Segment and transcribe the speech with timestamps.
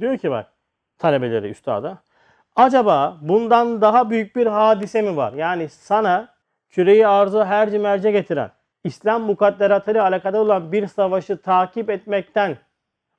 [0.00, 0.52] Diyor ki bak
[0.98, 1.98] talebeleri üstada.
[2.56, 5.32] Acaba bundan daha büyük bir hadise mi var?
[5.32, 6.28] Yani sana
[6.70, 8.50] küreyi arzu herci merce getiren,
[8.84, 12.56] İslam mukadderatıyla alakalı olan bir savaşı takip etmekten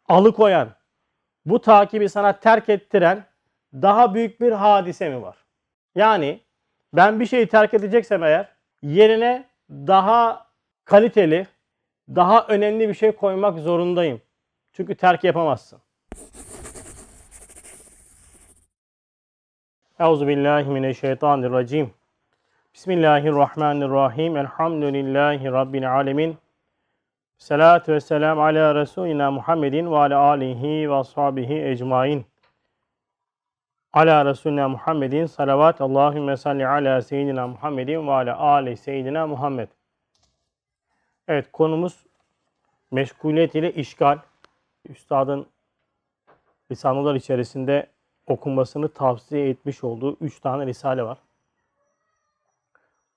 [0.08, 0.70] alıkoyan,
[1.46, 3.26] bu takibi sana terk ettiren
[3.74, 5.38] daha büyük bir hadise mi var?
[5.96, 6.40] Yani
[6.94, 8.50] ben bir şeyi terk edeceksem eğer
[8.82, 10.48] yerine daha
[10.86, 11.48] kaliteli,
[12.10, 14.22] daha önemli bir şey koymak zorundayım.
[14.74, 15.80] Çünkü terk yapamazsın.
[20.00, 21.94] Euzu billahi mineşşeytanirracim.
[22.74, 24.38] Bismillahirrahmanirrahim.
[24.38, 26.38] Elhamdülillahi rabbil alamin.
[27.38, 32.26] Salatu vesselam ala Resulina Muhammedin ve ala alihi ve ashabihi ecmain.
[33.94, 39.68] Ala Resulina Muhammedin salavat Allahümme salli ala seyyidina Muhammedin ve ala ali seyyidina Muhammed.
[41.28, 42.06] Evet konumuz
[42.92, 44.18] meşguliyet ile işgal.
[44.90, 45.46] Üstadın
[46.72, 47.88] lisanlar içerisinde
[48.28, 51.18] okunmasını tavsiye etmiş olduğu 3 tane risale var.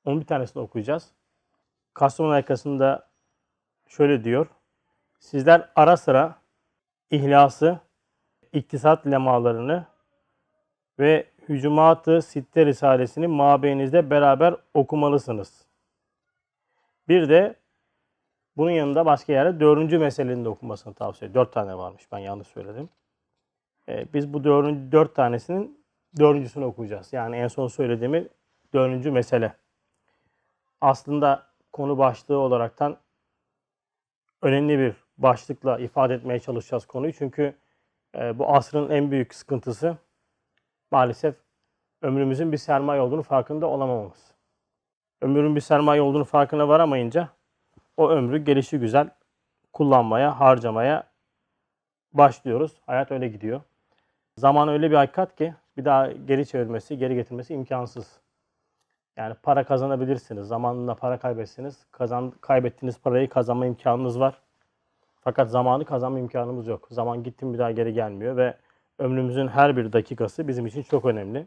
[0.04, 1.10] Onun bir tanesini okuyacağız.
[1.94, 3.08] Kasım'ın arkasında
[3.88, 4.46] şöyle diyor.
[5.18, 6.36] Sizler ara sıra
[7.10, 7.78] ihlası,
[8.52, 9.86] iktisat lemalarını
[10.98, 15.66] ve Hücumat-ı Sitte Risalesini mabeyinizde beraber okumalısınız.
[17.08, 17.54] Bir de
[18.56, 21.44] bunun yanında başka yerde dördüncü meselenin de okunmasını tavsiye ediyor.
[21.44, 22.88] Dört tane varmış ben yanlış söyledim.
[23.90, 25.84] Ee, biz bu dördüncü, dört tanesinin
[26.18, 27.12] dördüncüsünü okuyacağız.
[27.12, 28.28] Yani en son söylediğimi
[28.74, 29.56] dördüncü mesele.
[30.80, 32.96] Aslında konu başlığı olaraktan
[34.42, 37.12] önemli bir başlıkla ifade etmeye çalışacağız konuyu.
[37.12, 37.54] Çünkü
[38.14, 39.96] e, bu asrın en büyük sıkıntısı
[40.90, 41.34] maalesef
[42.02, 44.34] ömrümüzün bir sermaye olduğunu farkında olamamamız.
[45.20, 47.28] Ömrün bir sermaye olduğunu farkına varamayınca
[47.96, 49.10] o ömrü gelişi güzel
[49.72, 51.10] kullanmaya, harcamaya
[52.12, 52.80] başlıyoruz.
[52.86, 53.60] Hayat öyle gidiyor.
[54.40, 58.20] Zaman öyle bir hakikat ki bir daha geri çevirmesi, geri getirmesi imkansız.
[59.16, 60.46] Yani para kazanabilirsiniz.
[60.48, 61.86] Zamanında para kaybetsiniz.
[61.90, 64.34] Kazan, kaybettiğiniz parayı kazanma imkanınız var.
[65.20, 66.88] Fakat zamanı kazanma imkanımız yok.
[66.90, 68.56] Zaman gitti mi bir daha geri gelmiyor ve
[68.98, 71.46] ömrümüzün her bir dakikası bizim için çok önemli.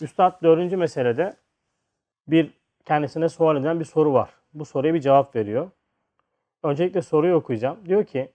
[0.00, 1.36] Üstad dördüncü meselede
[2.28, 2.50] bir
[2.84, 4.30] kendisine sual edilen bir soru var.
[4.54, 5.70] Bu soruya bir cevap veriyor.
[6.62, 7.78] Öncelikle soruyu okuyacağım.
[7.86, 8.32] Diyor ki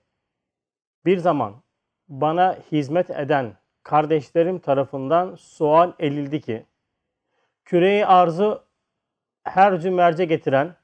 [1.06, 1.54] bir zaman
[2.12, 6.66] bana hizmet eden kardeşlerim tarafından sual edildi ki
[7.66, 8.64] küreyi arzı
[9.44, 10.76] her cümerce getiren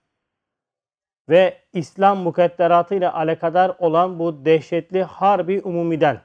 [1.30, 6.22] ve İslam mukadderatı ile alakadar olan bu dehşetli harbi umumiden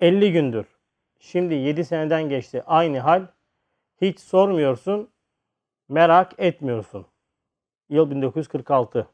[0.00, 0.66] 50 gündür.
[1.20, 2.62] Şimdi 7 seneden geçti.
[2.66, 3.26] Aynı hal.
[4.00, 5.10] Hiç sormuyorsun,
[5.88, 7.06] merak etmiyorsun.
[7.88, 9.08] Yıl 1946.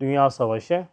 [0.00, 0.86] Dünya Savaşı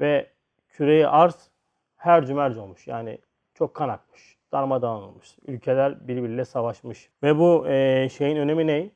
[0.00, 0.33] ve
[0.74, 1.50] küreyi arz
[1.96, 2.86] her cümerc olmuş.
[2.86, 3.18] Yani
[3.54, 4.36] çok kan akmış.
[4.52, 5.36] Darmadağın olmuş.
[5.46, 7.10] Ülkeler birbiriyle savaşmış.
[7.22, 8.90] Ve bu e, şeyin önemi ne?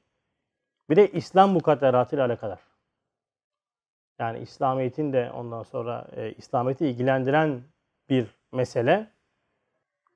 [0.91, 2.61] Bir de İslam mukadderatı ile alakadar.
[4.19, 7.63] Yani İslamiyet'in de ondan sonra e, İslamiyet'i ilgilendiren
[8.09, 9.11] bir mesele.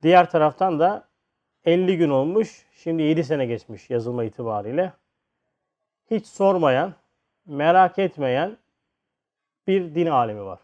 [0.03, 1.09] Diğer taraftan da
[1.65, 2.67] 50 gün olmuş.
[2.73, 4.93] Şimdi 7 sene geçmiş yazılma itibariyle.
[6.11, 6.95] Hiç sormayan,
[7.47, 8.57] merak etmeyen
[9.67, 10.59] bir din alemi var.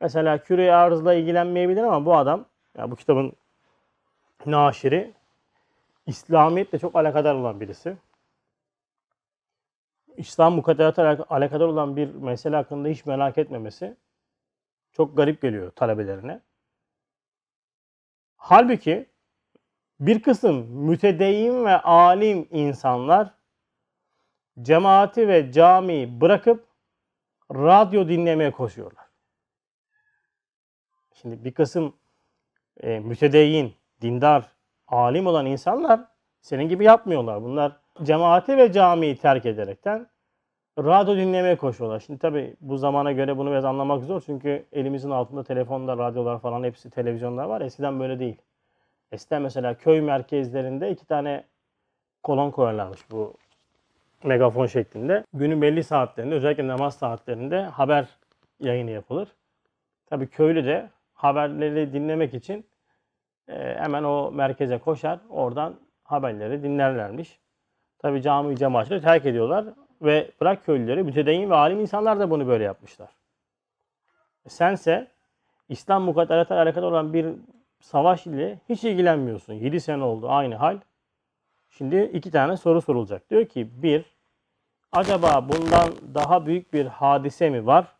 [0.00, 2.44] Mesela küre arzla ilgilenmeyebilir ama bu adam,
[2.78, 3.32] yani bu kitabın
[4.46, 5.14] naşiri,
[6.06, 7.96] İslamiyetle çok alakadar olan birisi.
[10.16, 13.96] İslam mukadderatı alakadar olan bir mesele hakkında hiç merak etmemesi
[14.92, 16.40] çok garip geliyor talebelerine.
[18.36, 19.06] Halbuki
[20.00, 23.34] bir kısım mütedeyyin ve alim insanlar
[24.62, 26.66] cemaati ve camiyi bırakıp
[27.52, 29.05] radyo dinlemeye koşuyorlar.
[31.22, 31.94] Şimdi bir kısım
[32.80, 34.50] e, mütedeyyin, dindar,
[34.88, 36.00] alim olan insanlar
[36.40, 37.42] senin gibi yapmıyorlar.
[37.42, 37.72] Bunlar
[38.02, 40.06] cemaati ve camiyi terk ederekten
[40.78, 42.00] radyo dinlemeye koşuyorlar.
[42.00, 44.22] Şimdi tabi bu zamana göre bunu biraz anlamak zor.
[44.26, 47.60] Çünkü elimizin altında telefonda, radyolar falan hepsi televizyonlar var.
[47.60, 48.36] Eskiden böyle değil.
[49.12, 51.44] Eskiden mesela köy merkezlerinde iki tane
[52.22, 53.34] kolon koyarlarmış bu
[54.24, 55.24] megafon şeklinde.
[55.34, 58.08] Günün belli saatlerinde özellikle namaz saatlerinde haber
[58.60, 59.28] yayını yapılır.
[60.06, 62.66] Tabii köylü de haberleri dinlemek için
[63.48, 65.20] e, hemen o merkeze koşar.
[65.30, 67.38] Oradan haberleri dinlerlermiş.
[67.98, 69.64] Tabii cami cemaatleri terk ediyorlar
[70.02, 73.08] ve bırak köylüleri mütedeyyin ve alim insanlar da bunu böyle yapmışlar.
[74.46, 75.08] E, sense
[75.68, 77.26] İslam mukadderatı alakalı olan bir
[77.80, 79.52] savaş ile hiç ilgilenmiyorsun.
[79.52, 80.78] 7 sene oldu aynı hal.
[81.70, 83.30] Şimdi iki tane soru sorulacak.
[83.30, 84.04] Diyor ki bir,
[84.92, 87.96] acaba bundan daha büyük bir hadise mi var?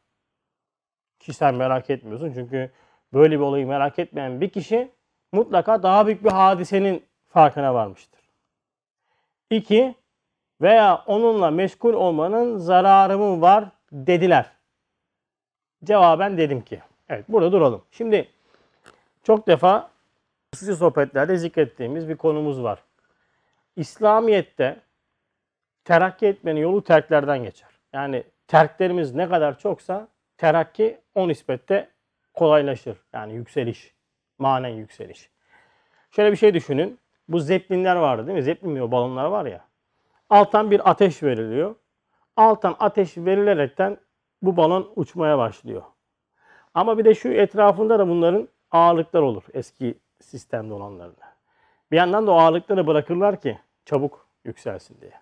[1.19, 2.33] kişisel merak etmiyorsun.
[2.35, 2.71] Çünkü
[3.17, 4.91] böyle bir olayı merak etmeyen bir kişi
[5.33, 8.21] mutlaka daha büyük bir hadisenin farkına varmıştır.
[9.51, 9.95] İki,
[10.61, 14.47] veya onunla meşgul olmanın zararı mı var dediler.
[15.85, 16.81] Cevaben dedim ki.
[17.09, 17.83] Evet burada duralım.
[17.91, 18.29] Şimdi
[19.23, 19.91] çok defa
[20.53, 22.79] kısacı sohbetlerde zikrettiğimiz bir konumuz var.
[23.77, 24.81] İslamiyet'te
[25.85, 27.69] terakki etmenin yolu terklerden geçer.
[27.93, 31.89] Yani terklerimiz ne kadar çoksa terakki o nispette
[32.37, 32.97] kolaylaşır.
[33.13, 33.95] Yani yükseliş,
[34.39, 35.31] manen yükseliş.
[36.11, 36.99] Şöyle bir şey düşünün.
[37.29, 38.43] Bu zeplinler vardı değil mi?
[38.43, 39.65] Zeplin mi o balonlar var ya.
[40.31, 41.75] Alttan bir ateş veriliyor.
[42.37, 43.99] Alttan ateş verilerekten
[44.43, 45.83] bu balon uçmaya başlıyor.
[46.75, 51.17] Ama bir de şu etrafında da bunların ağırlıklar olur eski sistemde olanların.
[51.91, 55.13] Bir yandan da o ağırlıkları bırakırlar ki çabuk yükselsin diye.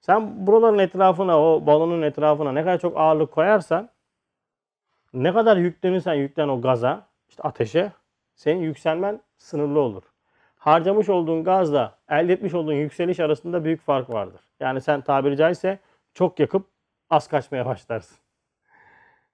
[0.00, 3.88] Sen buraların etrafına, o balonun etrafına ne kadar çok ağırlık koyarsan,
[5.14, 7.92] ne kadar yüklenirsen yüklen o gaza, işte ateşe,
[8.34, 10.02] senin yükselmen sınırlı olur.
[10.56, 14.40] Harcamış olduğun gazla elde etmiş olduğun yükseliş arasında büyük fark vardır.
[14.60, 15.78] Yani sen tabiri caizse
[16.14, 16.66] çok yakıp
[17.10, 18.18] az kaçmaya başlarsın.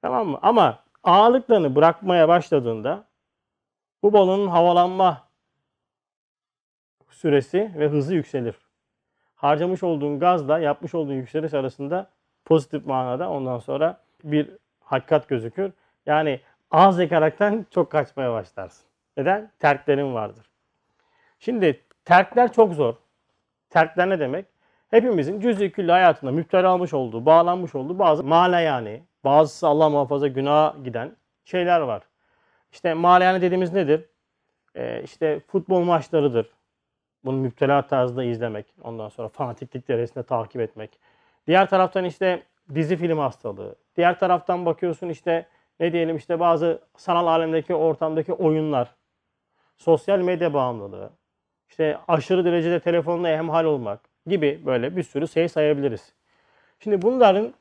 [0.03, 0.39] Tamam mı?
[0.43, 3.05] Ama ağırlıklarını bırakmaya başladığında
[4.03, 5.29] bu balonun havalanma
[7.09, 8.55] süresi ve hızı yükselir.
[9.35, 12.11] Harcamış olduğun gazla yapmış olduğun yükseliş arasında
[12.45, 14.51] pozitif manada ondan sonra bir
[14.93, 15.73] hakikat gözükür.
[16.07, 16.41] Yani
[16.71, 18.87] az yakaraktan çok kaçmaya başlarsın.
[19.17, 19.51] Neden?
[19.59, 20.47] Terklerin vardır.
[21.39, 22.95] Şimdi terkler çok zor.
[23.71, 24.47] Terkler ne demek?
[24.91, 28.23] Hepimizin cüz-i külli hayatında müptela olmuş olduğu, bağlanmış olduğu bazı
[28.61, 32.03] yani, bazısı Allah muhafaza günaha giden şeyler var.
[32.73, 32.89] İşte
[33.21, 34.05] yani dediğimiz nedir?
[34.75, 36.47] Ee, işte futbol maçlarıdır.
[37.25, 38.67] Bunu müptela tarzda izlemek.
[38.83, 40.99] Ondan sonra fanatiklik derecesinde takip etmek.
[41.47, 42.43] Diğer taraftan işte
[42.75, 43.75] dizi film hastalığı.
[43.97, 45.47] Diğer taraftan bakıyorsun işte
[45.81, 48.95] ne diyelim işte bazı sanal alemdeki ortamdaki oyunlar.
[49.77, 51.11] Sosyal medya bağımlılığı
[51.69, 56.13] işte aşırı derecede telefonla hemhal olmak gibi böyle bir sürü şey sayabiliriz.
[56.81, 57.55] Şimdi bunların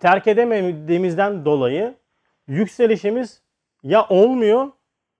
[0.00, 1.94] terk edemediğimizden dolayı
[2.46, 3.42] yükselişimiz
[3.82, 4.70] ya olmuyor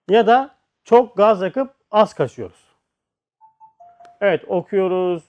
[0.09, 0.55] ya da
[0.85, 2.65] çok gaz yakıp az kaçıyoruz.
[4.21, 5.23] Evet okuyoruz,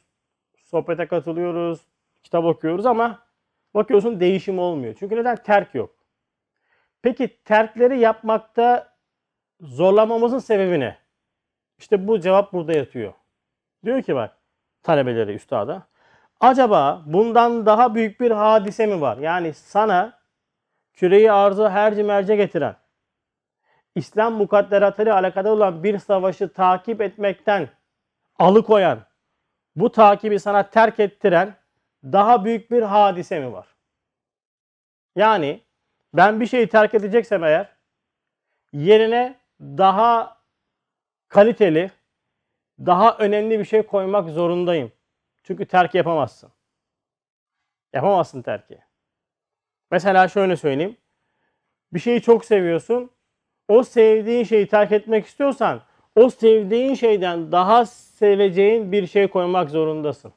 [0.63, 1.80] sohbete katılıyoruz,
[2.24, 3.25] kitap okuyoruz ama
[3.75, 4.95] bakıyorsun değişim olmuyor.
[5.00, 5.36] Çünkü neden?
[5.36, 5.95] Terk yok.
[7.01, 8.94] Peki terkleri yapmakta
[9.62, 10.98] zorlamamızın sebebi ne?
[11.77, 13.13] İşte bu cevap burada yatıyor.
[13.86, 14.38] Diyor ki bak
[14.83, 15.88] talebeleri üstada.
[16.39, 19.18] Acaba bundan daha büyük bir hadise mi var?
[19.18, 20.19] Yani sana
[20.94, 22.75] küreyi arzı herci merce getiren,
[23.95, 27.69] İslam mukadderatıyla alakalı olan bir savaşı takip etmekten
[28.39, 29.00] alıkoyan,
[29.75, 31.56] bu takibi sana terk ettiren
[32.06, 33.68] daha büyük bir hadise mi var?
[35.16, 35.62] Yani
[36.13, 37.69] ben bir şeyi terk edeceksem eğer
[38.74, 40.38] yerine daha
[41.28, 41.92] kaliteli,
[42.80, 44.92] daha önemli bir şey koymak zorundayım.
[45.44, 46.52] Çünkü terk yapamazsın.
[47.94, 48.80] Yapamazsın terki.
[49.92, 50.98] Mesela şöyle söyleyeyim.
[51.94, 53.12] Bir şeyi çok seviyorsun.
[53.68, 55.81] O sevdiğin şeyi terk etmek istiyorsan
[56.16, 60.34] o sevdiğin şeyden daha seveceğin bir şey koymak zorundasın.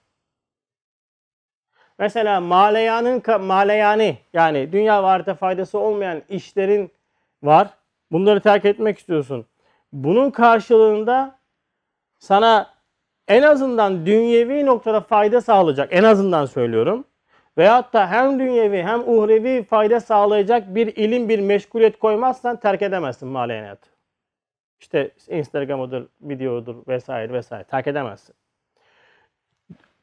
[1.98, 6.90] Mesela maleyanın maleyani yani dünya varlıkta faydası olmayan işlerin
[7.42, 7.68] var.
[8.12, 9.46] Bunları terk etmek istiyorsun.
[9.92, 11.38] Bunun karşılığında
[12.18, 12.70] sana
[13.28, 17.04] en azından dünyevi noktada fayda sağlayacak, en azından söylüyorum.
[17.58, 23.28] Veyahut da hem dünyevi hem uhrevi fayda sağlayacak bir ilim, bir meşguliyet koymazsan terk edemezsin
[23.28, 23.88] maleniyatı.
[24.80, 28.34] İşte Instagram'ıdır, videodur vesaire vesaire terk edemezsin.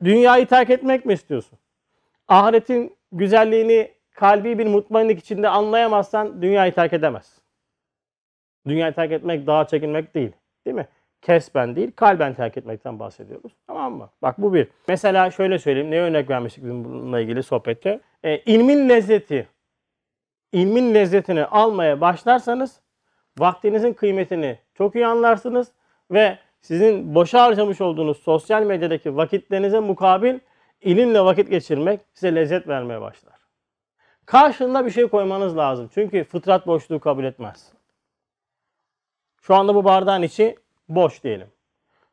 [0.04, 1.60] Dünyayı terk etmek mi istiyorsun?
[2.28, 7.44] Ahiretin güzelliğini kalbi bir mutmainlik içinde anlayamazsan dünyayı terk edemezsin.
[8.68, 10.32] Dünyayı terk etmek, dağa çekilmek değil.
[10.66, 10.88] Değil mi?
[11.22, 13.52] Kesben değil, kalben terk etmekten bahsediyoruz.
[13.68, 14.10] Tamam mı?
[14.22, 14.68] Bak bu bir.
[14.88, 15.92] Mesela şöyle söyleyeyim.
[15.92, 18.00] Ne örnek vermiştik bununla ilgili sohbette?
[18.24, 19.48] E, ilmin lezzeti.
[20.52, 22.82] ilmin lezzetini almaya başlarsanız
[23.38, 25.72] vaktinizin kıymetini çok iyi anlarsınız
[26.12, 30.40] ve sizin boşa harcamış olduğunuz sosyal medyadaki vakitlerinize mukabil
[30.82, 33.40] ilimle vakit geçirmek size lezzet vermeye başlar.
[34.26, 35.90] Karşında bir şey koymanız lazım.
[35.94, 37.72] Çünkü fıtrat boşluğu kabul etmez.
[39.42, 40.56] Şu anda bu bardağın içi
[40.90, 41.52] boş diyelim.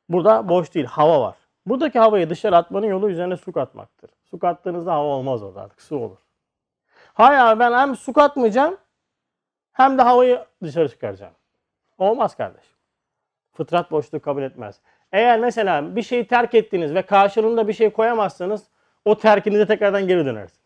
[0.09, 1.37] Burada boş değil, hava var.
[1.67, 4.11] Buradaki havayı dışarı atmanın yolu üzerine su katmaktır.
[4.31, 6.19] Su kattığınızda hava olmaz orada artık, su olur.
[7.15, 8.77] Hayır ben hem su katmayacağım
[9.73, 11.35] hem de havayı dışarı çıkaracağım.
[11.99, 12.65] Olmaz kardeş.
[13.53, 14.81] Fıtrat boşluğu kabul etmez.
[15.13, 18.63] Eğer mesela bir şeyi terk ettiniz ve karşılığında bir şey koyamazsanız
[19.05, 20.63] o terkinize tekrardan geri dönersiniz.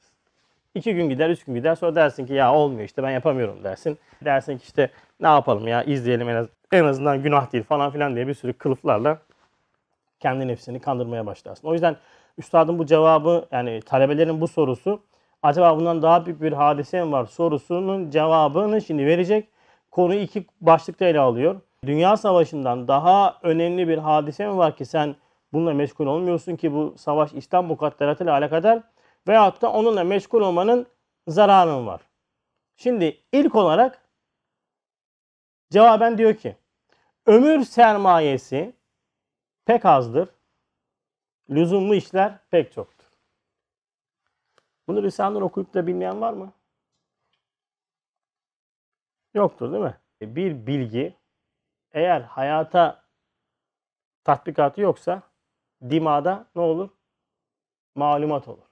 [0.75, 1.75] İki gün gider, üç gün gider.
[1.75, 3.99] Sonra dersin ki ya olmuyor işte ben yapamıyorum dersin.
[4.25, 8.15] Dersin ki işte ne yapalım ya izleyelim en, az, en azından günah değil falan filan
[8.15, 9.19] diye bir sürü kılıflarla
[10.21, 11.69] kendi nefsini kandırmaya başlarsın.
[11.69, 11.97] O yüzden
[12.38, 15.03] üstadın bu cevabı yani talebelerin bu sorusu
[15.43, 19.49] acaba bundan daha büyük bir hadise mi var sorusunun cevabını şimdi verecek.
[19.91, 21.61] Konuyu iki başlıkta ele alıyor.
[21.85, 25.16] Dünya Savaşı'ndan daha önemli bir hadise mi var ki sen
[25.52, 28.83] bununla meşgul olmuyorsun ki bu savaş İslam mukadderatı ile alakadar
[29.28, 30.87] veyahut da onunla meşgul olmanın
[31.28, 32.00] zararın var.
[32.76, 34.09] Şimdi ilk olarak
[35.71, 36.56] cevaben diyor ki
[37.26, 38.73] ömür sermayesi
[39.64, 40.28] pek azdır.
[41.50, 43.06] Lüzumlu işler pek çoktur.
[44.88, 46.52] Bunu Risale'den okuyup da bilmeyen var mı?
[49.35, 49.97] Yoktur değil mi?
[50.21, 51.14] Bir bilgi
[51.97, 53.03] eğer hayata
[54.25, 55.23] tatbikatı yoksa
[55.91, 56.91] dimada ne olur?
[57.95, 58.67] Malumat olur.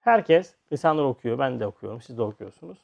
[0.00, 1.38] Herkes lisanları okuyor.
[1.38, 2.00] Ben de okuyorum.
[2.00, 2.78] Siz de okuyorsunuz.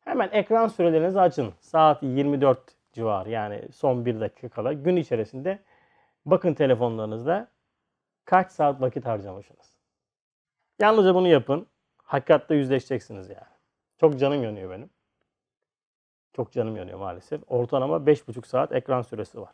[0.00, 1.54] Hemen ekran sürelerinizi açın.
[1.60, 2.58] Saat 24
[2.92, 5.58] civarı yani son bir dakika kala gün içerisinde
[6.26, 7.48] bakın telefonlarınızda
[8.24, 9.76] kaç saat vakit harcamışsınız.
[10.78, 11.66] Yalnızca bunu yapın.
[11.96, 13.52] Hakikatle yüzleşeceksiniz yani.
[14.00, 14.90] Çok canım yanıyor benim.
[16.36, 17.40] Çok canım yanıyor maalesef.
[17.48, 19.52] Ortalama 5,5 saat ekran süresi var.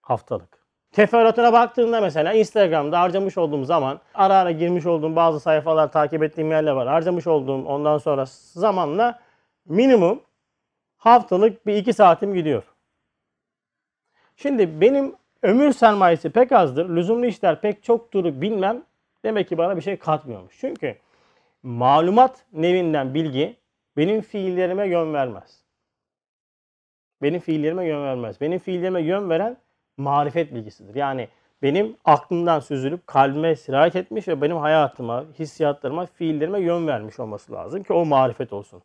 [0.00, 0.64] Haftalık.
[0.92, 6.50] Teferruatına baktığında mesela Instagram'da harcamış olduğum zaman ara ara girmiş olduğum bazı sayfalar takip ettiğim
[6.50, 6.88] yerler var.
[6.88, 9.20] Harcamış olduğum ondan sonra zamanla
[9.64, 10.20] minimum
[10.96, 12.62] haftalık bir iki saatim gidiyor.
[14.36, 16.88] Şimdi benim ömür sermayesi pek azdır.
[16.88, 18.82] Lüzumlu işler pek çoktur bilmem.
[19.24, 20.54] Demek ki bana bir şey katmıyormuş.
[20.60, 20.96] Çünkü
[21.62, 23.56] malumat nevinden bilgi
[23.96, 25.64] benim fiillerime yön vermez.
[27.22, 28.40] Benim fiillerime yön vermez.
[28.40, 29.56] Benim fiillerime yön veren
[29.96, 30.94] marifet bilgisidir.
[30.94, 31.28] Yani
[31.62, 37.82] benim aklımdan süzülüp kalbime sirayet etmiş ve benim hayatıma, hissiyatlarıma, fiillerime yön vermiş olması lazım
[37.82, 38.82] ki o marifet olsun.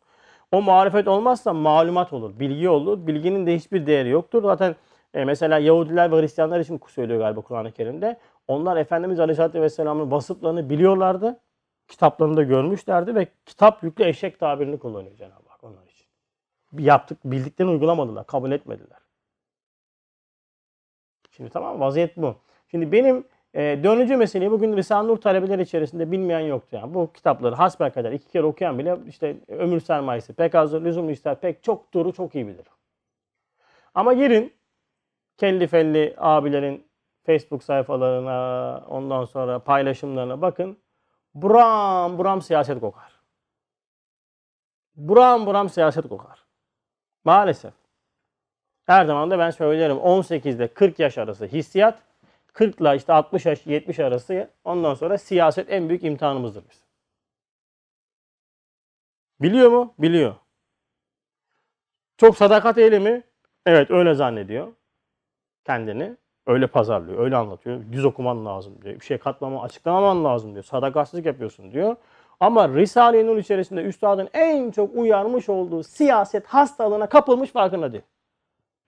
[0.52, 3.06] O marifet olmazsa malumat olur, bilgi olur.
[3.06, 4.42] Bilginin de hiçbir değeri yoktur.
[4.42, 4.76] Zaten
[5.14, 8.18] e, mesela Yahudiler ve Hristiyanlar için söylüyor galiba Kur'an-ı Kerim'de.
[8.48, 11.40] Onlar Efendimiz Aleyhisselatü Vesselam'ın vasıflarını biliyorlardı.
[11.90, 16.06] Kitaplarında görmüşlerdi ve kitap yüklü eşek tabirini kullanıyor Cenab-ı Hak onlar için.
[16.78, 18.98] Yaptık, bildiklerini uygulamadılar, kabul etmediler.
[21.30, 22.36] Şimdi tamam vaziyet bu.
[22.70, 26.76] Şimdi benim e, dönücü meseleyi bugün Risale-i Nur talebeleri içerisinde bilmeyen yoktu.
[26.76, 31.40] Yani bu kitapları hasbelkader iki kere okuyan bile işte ömür sermayesi pek az, lüzumlu işler
[31.40, 32.66] pek çok duru çok iyi bilir.
[33.94, 34.52] Ama girin
[35.36, 36.86] kelli felli abilerin
[37.26, 40.78] Facebook sayfalarına ondan sonra paylaşımlarına bakın.
[41.34, 43.20] Buram buram siyaset kokar.
[44.96, 46.44] Buram buram siyaset kokar.
[47.24, 47.74] Maalesef.
[48.86, 52.02] Her zaman da ben söylerim 18 ile 40 yaş arası hissiyat,
[52.46, 56.84] 40 ile işte 60 yaş 70 arası ondan sonra siyaset en büyük imtihanımızdır biz.
[59.40, 59.94] Biliyor mu?
[59.98, 60.34] Biliyor.
[62.16, 63.22] Çok sadakat ehli mi?
[63.66, 64.72] Evet öyle zannediyor.
[65.64, 66.16] Kendini
[66.50, 67.80] öyle pazarlıyor, öyle anlatıyor.
[67.92, 69.00] Düz okuman lazım diyor.
[69.00, 70.64] Bir şey katlama, açıklamaman lazım diyor.
[70.64, 71.96] Sadakatsizlik yapıyorsun diyor.
[72.40, 78.04] Ama Risale-i Nur içerisinde üstadın en çok uyarmış olduğu siyaset hastalığına kapılmış farkında değil.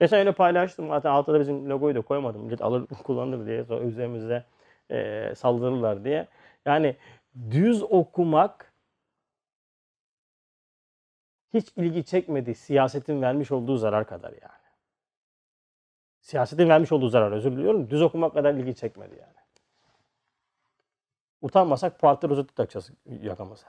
[0.01, 0.87] Geçen öyle paylaştım.
[0.87, 2.41] Zaten altına bizim logoyu da koymadım.
[2.41, 3.63] Millet alır kullanır diye.
[3.65, 4.45] Sonra üzerimize
[4.91, 6.27] e, saldırırlar diye.
[6.65, 6.95] Yani
[7.51, 8.73] düz okumak
[11.53, 12.55] hiç ilgi çekmedi.
[12.55, 14.62] Siyasetin vermiş olduğu zarar kadar yani.
[16.23, 17.89] Siyasetin vermiş olduğu zarar özür diliyorum.
[17.89, 19.33] Düz okumak kadar ilgi çekmedi yani.
[21.41, 23.67] Utanmasak parti rozeti takacağız yakamıza.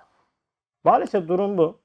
[0.84, 1.78] Maalesef durum bu.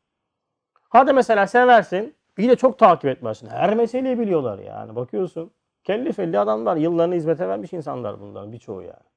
[0.89, 2.15] Hadi mesela seversin.
[2.37, 3.49] İyi de çok takip etmezsin.
[3.49, 4.95] Her meseleyi biliyorlar yani.
[4.95, 5.51] Bakıyorsun.
[5.83, 6.75] Kelli felli adamlar.
[6.75, 9.09] Yıllarını hizmete vermiş insanlar bunların birçoğu yani.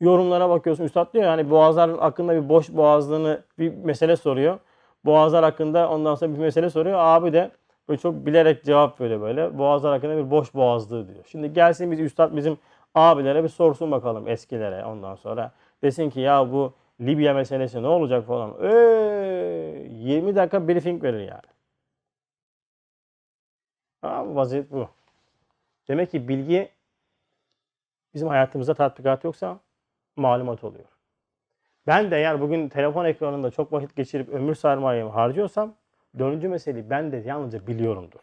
[0.00, 0.84] Yorumlara bakıyorsun.
[0.84, 4.58] Üstad diyor yani boğazlar hakkında bir boş boğazlığını bir mesele soruyor.
[5.04, 6.98] Boğazlar hakkında ondan sonra bir mesele soruyor.
[6.98, 7.50] Abi de
[7.90, 9.58] böyle çok bilerek cevap veriyor böyle.
[9.58, 11.24] Boğazlar hakkında bir boş boğazlığı diyor.
[11.26, 12.58] Şimdi gelsin biz üstad bizim
[12.94, 15.52] abilere bir sorsun bakalım eskilere ondan sonra.
[15.82, 18.54] Desin ki ya bu Libya meselesi ne olacak falan.
[18.62, 21.50] Ee, 20 dakika briefing verir yani.
[24.02, 24.88] Ha, vaziyet bu.
[25.88, 26.70] Demek ki bilgi
[28.14, 29.60] bizim hayatımızda tatbikat yoksa
[30.16, 30.84] malumat oluyor.
[31.86, 35.74] Ben de eğer bugün telefon ekranında çok vakit geçirip ömür sermayemi harcıyorsam
[36.18, 38.20] dördüncü meseleyi ben de yalnızca biliyorumdur.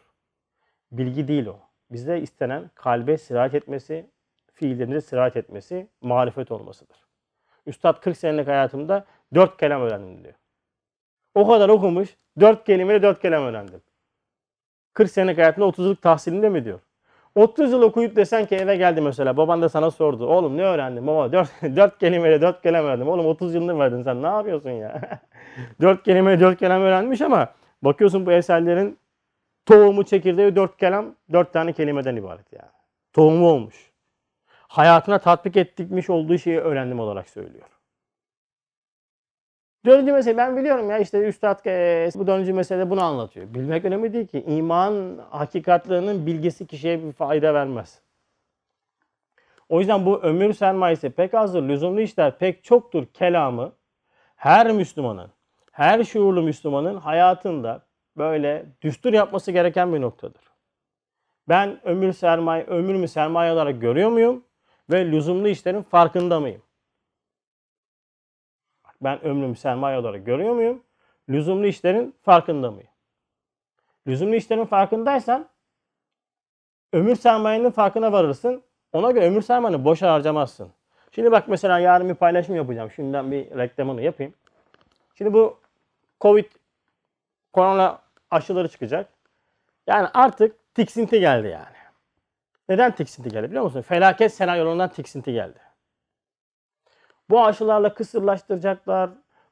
[0.92, 1.58] Bilgi değil o.
[1.90, 4.10] Bizde istenen kalbe sirayet etmesi,
[4.52, 6.96] fiillerimize sirayet etmesi, marifet olmasıdır.
[7.66, 9.04] Üstad 40 senelik hayatımda
[9.34, 10.34] dört kelam öğrendim diyor.
[11.34, 13.82] O kadar okumuş, dört kelimeyle dört kelam öğrendim.
[14.94, 16.80] 40 senelik hayatında 30 yıllık tahsilinde mi diyor.
[17.34, 19.36] 30 yıl okuyup desen ki eve geldi mesela.
[19.36, 20.26] Baban da sana sordu.
[20.26, 21.32] Oğlum ne öğrendin baba?
[21.32, 23.08] 4, 4 kelimeyle 4 kelime öğrendim.
[23.08, 25.20] Oğlum 30 yılını verdin sen ne yapıyorsun ya?
[25.80, 27.48] 4 kelime 4 kelime öğrenmiş ama
[27.82, 28.98] bakıyorsun bu eserlerin
[29.66, 32.70] tohumu çekirdeği 4 kelam 4 tane kelimeden ibaret yani.
[33.12, 33.92] Tohumu olmuş.
[34.48, 37.68] Hayatına tatbik ettikmiş olduğu şeyi öğrendim olarak söylüyor.
[39.84, 43.54] Dördüncü mesele ben biliyorum ya işte Üstad e, bu dördüncü mesele bunu anlatıyor.
[43.54, 44.44] Bilmek önemli değil ki.
[44.46, 48.02] İman hakikatlerinin bilgisi kişiye bir fayda vermez.
[49.68, 53.72] O yüzden bu ömür sermayesi pek azdır, lüzumlu işler pek çoktur kelamı
[54.36, 55.30] her Müslümanın,
[55.78, 57.82] her şuurlu Müslümanın hayatında
[58.16, 60.42] böyle düstur yapması gereken bir noktadır.
[61.48, 64.44] Ben ömür sermaye, ömrümü sermaye olarak görüyor muyum?
[64.90, 66.62] Ve lüzumlu işlerin farkında mıyım?
[69.00, 70.82] Ben ömrümü sermaye olarak görüyor muyum?
[71.28, 72.90] Lüzumlu işlerin farkında mıyım?
[74.06, 75.48] Lüzumlu işlerin farkındaysan
[76.92, 78.62] ömür sermayenin farkına varırsın.
[78.92, 80.70] Ona göre ömür sermayeni boş harcamazsın.
[81.12, 82.90] Şimdi bak mesela yarın bir paylaşım yapacağım.
[82.90, 84.34] Şimdiden bir reklamını yapayım.
[85.14, 85.58] Şimdi bu
[86.20, 86.46] Covid
[87.52, 87.98] korona
[88.30, 89.08] aşıları çıkacak.
[89.86, 91.76] Yani artık tiksinti geldi yani.
[92.68, 93.82] Neden tiksinti geldi biliyor musun?
[93.82, 95.58] Felaket senaryolarından tiksinti geldi.
[97.30, 99.10] Bu aşılarla kısırlaştıracaklar.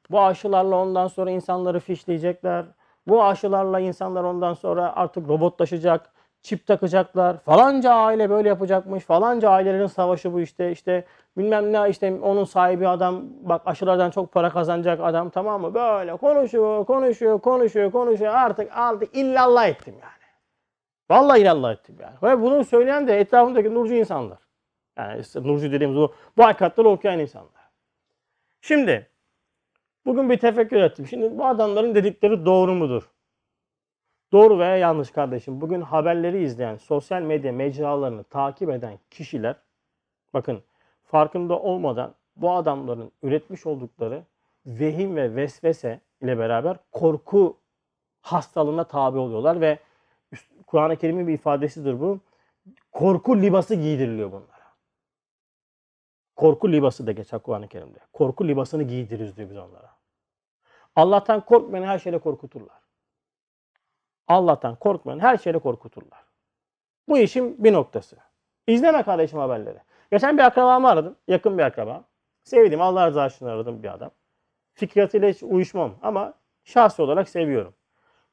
[0.09, 2.65] Bu aşılarla ondan sonra insanları fişleyecekler.
[3.07, 6.11] Bu aşılarla insanlar ondan sonra artık robotlaşacak.
[6.41, 7.37] Çip takacaklar.
[7.37, 9.03] Falanca aile böyle yapacakmış.
[9.03, 10.71] Falanca ailelerin savaşı bu işte.
[10.71, 11.05] İşte
[11.37, 15.73] bilmem ne işte onun sahibi adam bak aşılardan çok para kazanacak adam tamam mı?
[15.73, 18.33] Böyle konuşuyor, konuşuyor, konuşuyor, konuşuyor.
[18.33, 20.11] Artık artık illallah ettim yani.
[21.09, 22.15] Vallahi illallah ettim yani.
[22.23, 24.37] Ve bunu söyleyen de etrafımdaki nurcu insanlar.
[24.97, 27.51] Yani işte nurcu dediğimiz bu, bu hakikatleri okuyan insanlar.
[28.61, 29.09] Şimdi
[30.05, 31.07] bugün bir tefekkür ettim.
[31.07, 33.11] Şimdi bu adamların dedikleri doğru mudur?
[34.31, 35.61] Doğru veya yanlış kardeşim.
[35.61, 39.55] Bugün haberleri izleyen, sosyal medya mecralarını takip eden kişiler
[40.33, 40.63] bakın
[41.07, 44.23] farkında olmadan bu adamların üretmiş oldukları
[44.65, 47.57] vehim ve vesvese ile beraber korku
[48.21, 49.79] hastalığına tabi oluyorlar ve
[50.67, 52.19] Kur'an-ı Kerim'in bir ifadesidir bu.
[52.91, 54.73] Korku libası giydiriliyor bunlara.
[56.35, 57.99] Korku libası da geçer Kur'an-ı Kerim'de.
[58.13, 59.97] Korku libasını giydiririz diyor biz onlara.
[60.95, 62.79] Allah'tan korkmayan her şeyle korkuturlar.
[64.27, 66.23] Allah'tan korkmayan her şeyle korkuturlar.
[67.09, 68.17] Bu işin bir noktası.
[68.67, 69.79] İzleme kardeşim haberleri.
[70.11, 71.15] Geçen bir akrabamı aradım.
[71.27, 72.03] Yakın bir akraba.
[72.43, 74.11] Sevdiğim Allah rızası için aradım bir adam.
[74.73, 77.73] Fikriyatıyla hiç uyuşmam ama şahsi olarak seviyorum.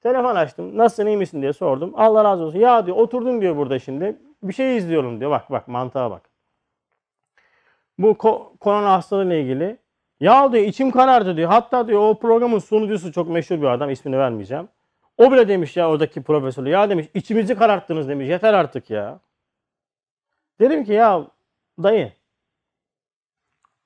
[0.02, 0.78] Telefon açtım.
[0.78, 1.92] Nasılsın iyi misin diye sordum.
[1.96, 2.58] Allah razı olsun.
[2.58, 4.16] Ya diyor oturdum diyor burada şimdi.
[4.42, 5.30] Bir şey izliyorum diyor.
[5.30, 6.22] Bak bak mantığa bak.
[7.98, 9.78] Bu ko- korona hastalığıyla ilgili.
[10.20, 11.50] Ya diyor içim karardı diyor.
[11.50, 13.90] Hatta diyor o programın sunucusu çok meşhur bir adam.
[13.90, 14.68] ismini vermeyeceğim.
[15.18, 16.66] O bile demiş ya oradaki profesör.
[16.66, 18.28] Ya demiş içimizi kararttınız demiş.
[18.28, 19.18] Yeter artık ya.
[20.60, 21.26] Dedim ki ya
[21.82, 22.12] dayı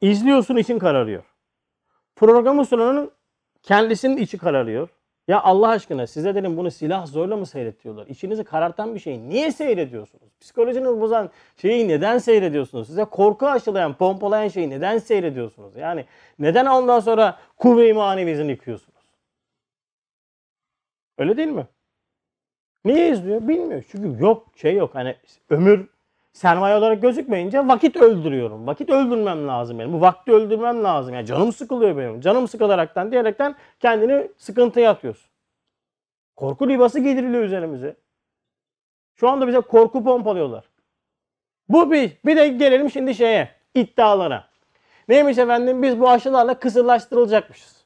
[0.01, 1.25] izliyorsun için kararıyor.
[2.17, 3.11] Programı sunanın
[3.63, 4.89] kendisinin içi kararıyor.
[5.29, 8.07] Ya Allah aşkına size dedim bunu silah zorla mı seyretiyorlar?
[8.07, 10.33] İçinizi karartan bir şeyi niye seyrediyorsunuz?
[10.41, 12.87] Psikolojinizi bozan şeyi neden seyrediyorsunuz?
[12.87, 15.77] Size korku aşılayan, pompalayan şeyi neden seyrediyorsunuz?
[15.77, 16.05] Yani
[16.39, 18.99] neden ondan sonra kuvve-i manevinizi yıkıyorsunuz?
[21.19, 21.67] Öyle değil mi?
[22.85, 23.49] Niye izliyor?
[23.49, 23.85] Bilmiyor.
[23.91, 24.95] Çünkü yok şey yok.
[24.95, 25.17] Hani
[25.51, 25.89] ömür
[26.39, 28.67] sermaye olarak gözükmeyince vakit öldürüyorum.
[28.67, 29.93] Vakit öldürmem lazım benim.
[29.93, 31.15] Bu vakti öldürmem lazım.
[31.15, 32.21] Yani canım sıkılıyor benim.
[32.21, 35.31] Canım sıkılaraktan diyerekten kendini sıkıntıya atıyorsun.
[36.37, 37.97] Korku libası giydiriliyor üzerimize.
[39.17, 40.65] Şu anda bize korku pompalıyorlar.
[41.69, 42.13] Bu bir.
[42.27, 43.49] Bir de gelelim şimdi şeye.
[43.75, 44.45] iddialara.
[45.09, 45.83] Neymiş efendim?
[45.83, 47.85] Biz bu aşılarla kısırlaştırılacakmışız.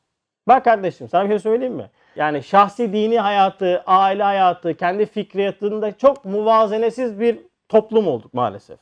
[0.49, 1.91] Bak kardeşim sana bir şey söyleyeyim mi?
[2.17, 8.79] Yani şahsi dini hayatı, aile hayatı, kendi fikriyatında çok muvazenesiz bir toplum olduk maalesef.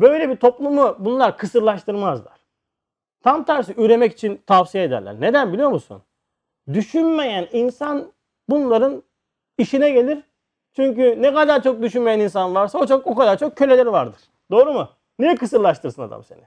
[0.00, 2.38] Böyle bir toplumu bunlar kısırlaştırmazlar.
[3.22, 5.20] Tam tersi üremek için tavsiye ederler.
[5.20, 6.02] Neden biliyor musun?
[6.72, 8.12] Düşünmeyen insan
[8.48, 9.02] bunların
[9.58, 10.22] işine gelir.
[10.76, 14.20] Çünkü ne kadar çok düşünmeyen insan varsa o çok o kadar çok köleleri vardır.
[14.50, 14.88] Doğru mu?
[15.18, 16.44] Niye kısırlaştırsın adam seni?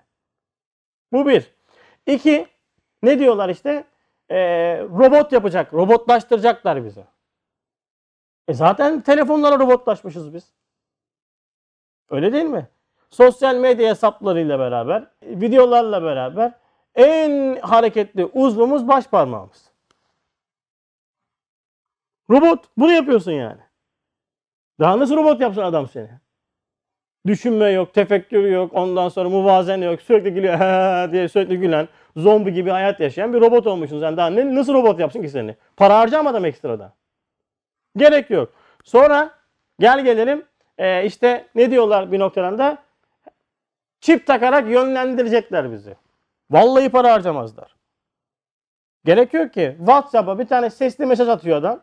[1.12, 1.54] Bu bir.
[2.08, 2.48] İki,
[3.04, 3.84] ne diyorlar işte?
[4.30, 4.38] Ee,
[4.80, 7.06] robot yapacak, robotlaştıracaklar bizi.
[8.48, 10.57] E zaten telefonlara robotlaşmışız biz.
[12.10, 12.68] Öyle değil mi?
[13.10, 16.52] Sosyal medya hesaplarıyla beraber, videolarla beraber
[16.96, 19.72] en hareketli uzvumuz baş parmağımız.
[22.30, 22.66] Robot.
[22.78, 23.62] Bunu yapıyorsun yani.
[24.80, 26.10] Daha nasıl robot yapsın adam seni?
[27.28, 32.70] Düşünme yok, tefekkür yok, ondan sonra muvazene yok, sürekli gülüyor diye sürekli gülen, zombi gibi
[32.70, 34.18] hayat yaşayan bir robot olmuşsun sen.
[34.18, 35.56] Daha ne, nasıl robot yapsın ki seni?
[35.78, 36.94] Para harcamadım ekstradan.
[37.98, 38.54] Gerek yok.
[38.84, 39.32] Sonra
[39.80, 40.46] gel gelelim
[40.78, 42.78] e, işte ne diyorlar bir noktadan
[44.02, 45.96] Çip takarak yönlendirecekler bizi.
[46.52, 47.76] Vallahi para harcamazlar.
[49.06, 49.76] Gerek yok ki.
[49.78, 51.80] WhatsApp'a bir tane sesli mesaj atıyor adam.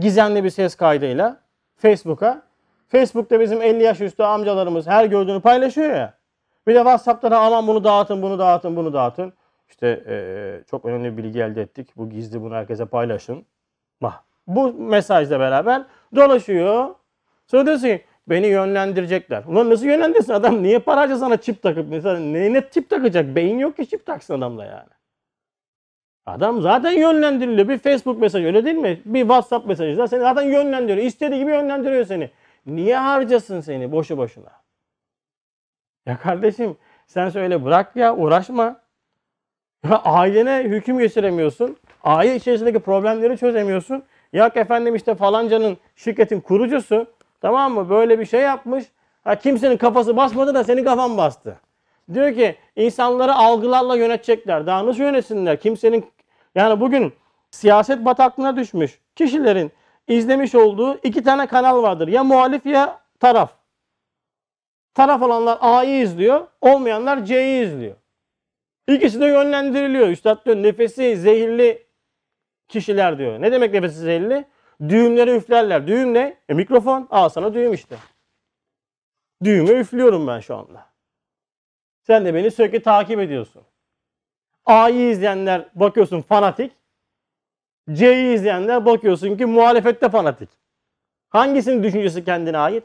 [0.00, 1.40] Gizemli bir ses kaydıyla.
[1.76, 2.42] Facebook'a.
[2.88, 6.14] Facebook'ta bizim 50 yaş üstü amcalarımız her gördüğünü paylaşıyor ya.
[6.66, 9.32] Bir de WhatsApp'ta da aman bunu dağıtın, bunu dağıtın, bunu dağıtın.
[9.68, 11.96] İşte eee, çok önemli bir bilgi elde ettik.
[11.96, 13.46] Bu gizli bunu herkese paylaşın.
[14.02, 14.14] Bak
[14.46, 15.82] bu mesajla beraber
[16.16, 16.94] dolaşıyor.
[17.46, 19.44] Sonra diyorsun ki beni yönlendirecekler.
[19.44, 20.62] Ulan nasıl yönlendirsin adam?
[20.62, 23.36] Niye para harca sana çip takıp mesela neyine çip takacak?
[23.36, 24.90] Beyin yok ki çip taksın adamda yani.
[26.26, 27.68] Adam zaten yönlendiriliyor.
[27.68, 29.00] Bir Facebook mesajı öyle değil mi?
[29.04, 31.06] Bir WhatsApp mesajı da seni zaten yönlendiriyor.
[31.06, 32.30] İstediği gibi yönlendiriyor seni.
[32.66, 34.62] Niye harcasın seni boşu boşuna?
[36.06, 38.80] Ya kardeşim sen söyle bırak ya uğraşma.
[39.84, 41.76] Ya ailene hüküm geçiremiyorsun.
[42.04, 44.02] Aile içerisindeki problemleri çözemiyorsun.
[44.32, 47.06] Yok efendim işte falancanın şirketin kurucusu
[47.42, 48.84] tamam mı böyle bir şey yapmış.
[49.24, 51.56] Ha kimsenin kafası basmadı da senin kafan bastı.
[52.14, 54.66] Diyor ki insanları algılarla yönetecekler.
[54.66, 55.60] Daha nasıl yönetsinler?
[55.60, 56.06] Kimsenin
[56.54, 57.12] yani bugün
[57.50, 59.72] siyaset bataklığına düşmüş kişilerin
[60.08, 62.08] izlemiş olduğu iki tane kanal vardır.
[62.08, 63.52] Ya muhalif ya taraf.
[64.94, 67.96] Taraf olanlar A'yı izliyor, olmayanlar C'yi izliyor.
[68.88, 70.08] İkisi de yönlendiriliyor.
[70.08, 71.86] Üstad diyor nefesi zehirli
[72.68, 73.40] kişiler diyor.
[73.40, 74.44] Ne demek nefesi zehirli?
[74.88, 75.86] Düğümleri üflerler.
[75.86, 76.36] Düğüm ne?
[76.48, 77.08] E, mikrofon.
[77.10, 77.96] Al sana düğüm işte.
[79.44, 80.86] Düğümü üflüyorum ben şu anda.
[82.02, 83.62] Sen de beni sürekli takip ediyorsun.
[84.66, 86.72] A'yı izleyenler bakıyorsun fanatik.
[87.92, 90.48] C'yi izleyenler bakıyorsun ki muhalefette fanatik.
[91.28, 92.84] Hangisinin düşüncesi kendine ait?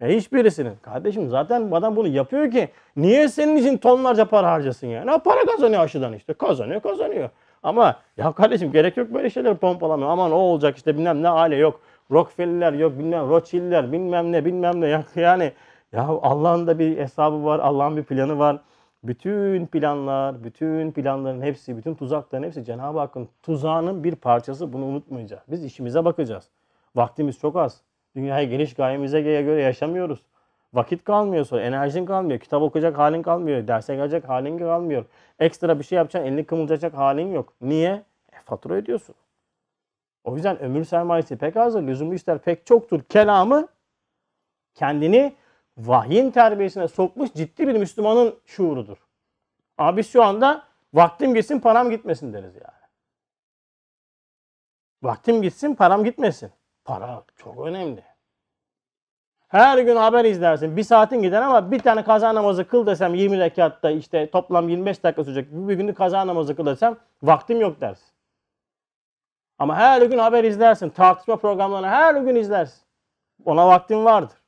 [0.00, 0.76] E hiçbirisinin.
[0.76, 5.10] Kardeşim zaten adam bunu yapıyor ki niye senin için tonlarca para harcasın yani?
[5.10, 6.34] Ha, para kazanıyor aşıdan işte.
[6.34, 7.30] Kazanıyor kazanıyor.
[7.62, 10.10] Ama ya kardeşim gerek yok böyle şeyler pompalamıyor.
[10.10, 11.80] Aman o olacak işte bilmem ne aile yok.
[12.12, 14.86] Rockefeller'ler yok bilmem Rothschild'ler bilmem ne bilmem ne.
[14.88, 15.52] Ya- Yani
[15.92, 17.58] ya Allah'ın da bir hesabı var.
[17.58, 18.60] Allah'ın bir planı var.
[19.04, 24.72] Bütün planlar, bütün planların hepsi, bütün tuzakların hepsi Cenab-ı Hakk'ın tuzağının bir parçası.
[24.72, 25.42] Bunu unutmayacağız.
[25.48, 26.48] Biz işimize bakacağız.
[26.96, 27.80] Vaktimiz çok az.
[28.16, 30.20] Dünyaya geliş gayemize göre yaşamıyoruz.
[30.74, 35.04] Vakit kalmıyor sonra, enerjin kalmıyor, kitap okuyacak halin kalmıyor, derse gelecek halin kalmıyor.
[35.38, 37.52] Ekstra bir şey yapacaksın, elini kımıldayacak halin yok.
[37.60, 38.04] Niye?
[38.32, 39.14] E, fatura ödüyorsun.
[40.24, 43.02] O yüzden ömür sermayesi pek azdır, lüzumlu işler pek çoktur.
[43.02, 43.68] Kelamı
[44.74, 45.34] kendini
[45.78, 48.96] vahyin terbiyesine sokmuş ciddi bir Müslümanın şuurudur.
[49.78, 52.80] Ama biz şu anda vaktim gitsin param gitmesin deriz yani.
[55.02, 56.50] Vaktim gitsin param gitmesin.
[56.84, 58.09] Para çok önemli.
[59.50, 60.76] Her gün haber izlersin.
[60.76, 65.04] Bir saatin gider ama bir tane kaza namazı kıl desem 20 rekatta işte toplam 25
[65.04, 65.48] dakika sürecek.
[65.50, 68.06] Bir günlük kaza namazı kıl desem vaktim yok dersin.
[69.58, 70.88] Ama her gün haber izlersin.
[70.88, 72.82] Tartışma programlarını her gün izlersin.
[73.44, 74.38] Ona vaktin vardır.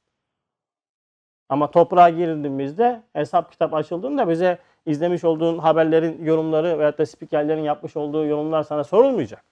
[1.49, 7.97] Ama toprağa girdiğimizde hesap kitap açıldığında bize izlemiş olduğun haberlerin yorumları veyahut da spikerlerin yapmış
[7.97, 9.52] olduğu yorumlar sana sorulmayacak.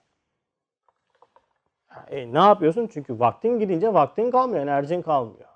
[2.10, 2.88] E, ne yapıyorsun?
[2.92, 5.48] Çünkü vaktin gidince vaktin kalmıyor, enerjin kalmıyor.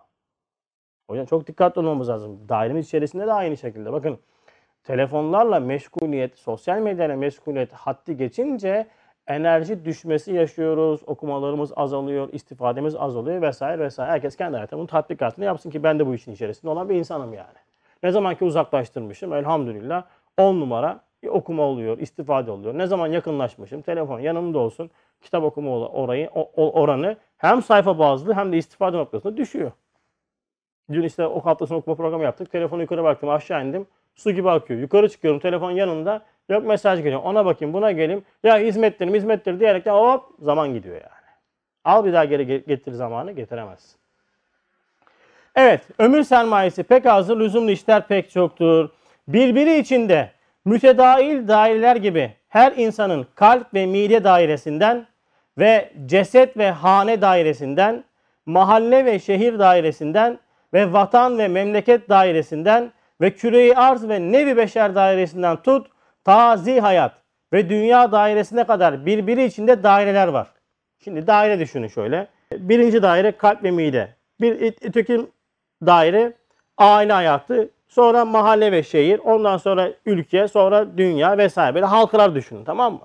[1.08, 2.48] O yüzden çok dikkatli olmamız lazım.
[2.48, 3.92] Dairemiz içerisinde de aynı şekilde.
[3.92, 4.18] Bakın
[4.84, 8.86] telefonlarla meşguliyet, sosyal medyayla meşguliyet haddi geçince
[9.26, 11.00] enerji düşmesi yaşıyoruz.
[11.06, 14.10] Okumalarımız azalıyor, istifademiz azalıyor vesaire vesaire.
[14.10, 17.34] Herkes kendi hayatında bunun tatbikatını yapsın ki ben de bu işin içerisinde olan bir insanım
[17.34, 17.58] yani.
[18.02, 20.04] Ne zaman ki uzaklaştırmışım elhamdülillah
[20.38, 22.78] 10 numara okuma oluyor, istifade oluyor.
[22.78, 24.90] Ne zaman yakınlaşmışım telefon yanımda olsun
[25.22, 29.72] kitap okuma orayı, oranı hem sayfa bazlı hem de istifade noktasında düşüyor.
[30.92, 32.52] Dün işte o hafta sonu okuma programı yaptık.
[32.52, 33.86] Telefonu yukarı baktım aşağı indim.
[34.14, 34.80] Su gibi akıyor.
[34.80, 36.22] Yukarı çıkıyorum telefon yanında.
[36.48, 37.22] Yok mesaj geliyor.
[37.22, 38.24] Ona bakayım buna geleyim.
[38.42, 41.24] Ya hizmetlerim hizmetleri diyerek de hop zaman gidiyor yani.
[41.84, 43.96] Al bir daha geri ge- getir zamanı getiremezsin.
[45.56, 48.88] Evet, ömür sermayesi pek azdır, lüzumlu işler pek çoktur.
[49.28, 50.30] Birbiri içinde
[50.64, 55.06] mütedail daireler gibi her insanın kalp ve mide dairesinden
[55.58, 58.04] ve ceset ve hane dairesinden,
[58.46, 60.38] mahalle ve şehir dairesinden
[60.74, 65.86] ve vatan ve memleket dairesinden ve küreyi arz ve nevi beşer dairesinden tut,
[66.24, 67.22] tazi hayat
[67.52, 70.48] ve dünya dairesine kadar birbiri içinde daireler var.
[71.04, 72.26] Şimdi daire düşünün şöyle.
[72.52, 74.08] Birinci daire kalp ve mide.
[74.40, 75.26] Bir öteki
[75.86, 76.32] daire
[76.78, 82.64] aile hayatı, sonra mahalle ve şehir, ondan sonra ülke, sonra dünya vesaire böyle halkalar düşünün
[82.64, 83.00] tamam mı?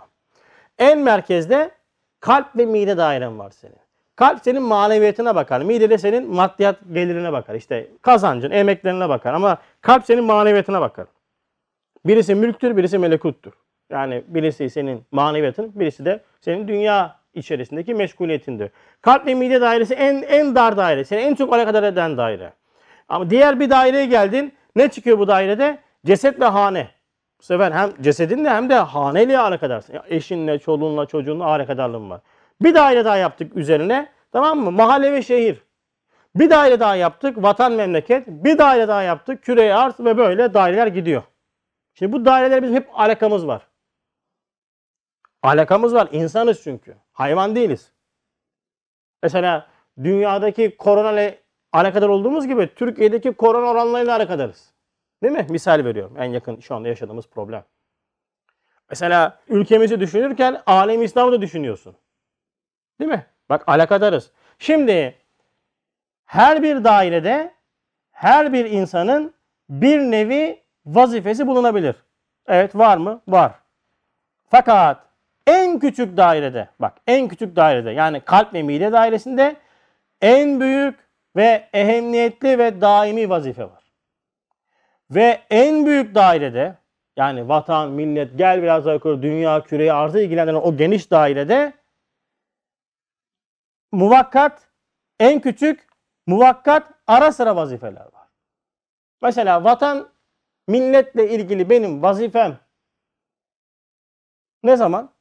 [0.77, 1.71] En merkezde
[2.19, 3.79] kalp ve mide dairen var senin.
[4.15, 5.61] Kalp senin maneviyatına bakar.
[5.61, 7.55] Mide de senin maddiyat gelirine bakar.
[7.55, 9.33] İşte kazancın, emeklerine bakar.
[9.33, 11.07] Ama kalp senin maneviyatına bakar.
[12.05, 13.53] Birisi mülktür, birisi melekuttur.
[13.89, 18.71] Yani birisi senin maneviyatın, birisi de senin dünya içerisindeki meşguliyetindir.
[19.01, 21.03] Kalp ve mide dairesi en en dar daire.
[21.03, 22.53] Seni en çok alakadar eden daire.
[23.09, 24.53] Ama diğer bir daireye geldin.
[24.75, 25.79] Ne çıkıyor bu dairede?
[26.05, 26.89] Ceset ve hane.
[27.39, 29.93] Bu sefer hem cesedinle hem de haneyle alakadarsın.
[29.93, 32.21] Ya eşinle, çoluğunla, çocuğunla alakadarlığın var.
[32.61, 34.11] Bir daire daha yaptık üzerine.
[34.31, 34.71] Tamam mı?
[34.71, 35.63] Mahalle ve şehir.
[36.35, 37.43] Bir daire daha yaptık.
[37.43, 38.27] Vatan, memleket.
[38.27, 39.43] Bir daire daha yaptık.
[39.43, 41.23] Küreye arz ve böyle daireler gidiyor.
[41.93, 43.67] Şimdi bu daireler bizim hep alakamız var.
[45.43, 46.07] Alakamız var.
[46.11, 46.95] İnsanız çünkü.
[47.11, 47.91] Hayvan değiliz.
[49.23, 49.67] Mesela
[50.03, 51.39] dünyadaki korona ile
[51.73, 54.73] alakadar olduğumuz gibi Türkiye'deki korona oranlarıyla alakadarız.
[55.23, 55.47] Değil mi?
[55.49, 56.15] Misal veriyorum.
[56.17, 57.63] En yakın şu anda yaşadığımız problem.
[58.89, 61.95] Mesela ülkemizi düşünürken alem İslam'ı da düşünüyorsun.
[62.99, 63.25] Değil mi?
[63.49, 64.31] Bak alakadarız.
[64.59, 65.15] Şimdi
[66.25, 67.53] her bir dairede
[68.11, 69.33] her bir insanın
[69.69, 71.95] bir nevi vazifesi bulunabilir.
[72.47, 73.21] Evet var mı?
[73.27, 73.51] Var.
[74.49, 74.97] Fakat
[75.47, 79.55] en küçük dairede bak en küçük dairede yani kalp ve mide dairesinde
[80.21, 83.83] en büyük ve ehemmiyetli ve daimi vazife var.
[85.11, 86.77] Ve en büyük dairede
[87.17, 91.73] yani vatan, millet, gel biraz daha yukarı dünya, küreyi, arzı ilgilendiren o geniş dairede
[93.91, 94.67] muvakkat,
[95.19, 95.87] en küçük
[96.27, 98.27] muvakkat ara sıra vazifeler var.
[99.21, 100.09] Mesela vatan,
[100.67, 102.59] milletle ilgili benim vazifem
[104.63, 105.13] ne zaman?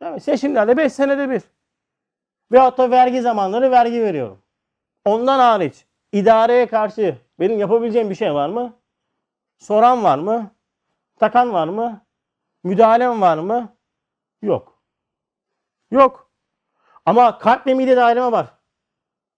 [0.00, 1.42] Evet, seçimlerde 5 senede bir.
[2.52, 4.42] Veyahut da vergi zamanları vergi veriyorum.
[5.04, 8.72] Ondan hariç idareye karşı benim yapabileceğim bir şey var mı?
[9.58, 10.50] Soran var mı?
[11.16, 12.04] Takan var mı?
[12.64, 13.76] Müdahalem var mı?
[14.42, 14.78] Yok.
[15.90, 16.30] Yok.
[17.06, 18.46] Ama kalp ve mide daireme var.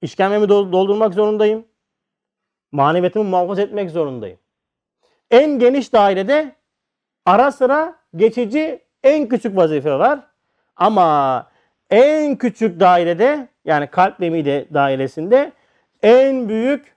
[0.03, 1.67] İşkembemi dol- doldurmak zorundayım.
[2.73, 4.39] Maneviyatımı muhafaza etmek zorundayım.
[5.31, 6.57] En geniş dairede
[7.27, 10.21] ara sıra geçici en küçük vazife var.
[10.77, 11.47] Ama
[11.91, 15.53] en küçük dairede yani kalp ve mide dairesinde
[16.03, 16.97] en büyük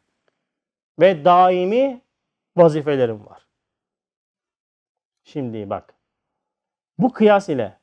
[1.00, 2.02] ve daimi
[2.58, 3.48] vazifelerim var.
[5.24, 5.94] Şimdi bak.
[6.98, 7.78] Bu kıyas ile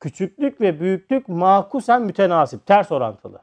[0.00, 3.38] küçüklük ve büyüklük makusen mütenasip, ters orantılı.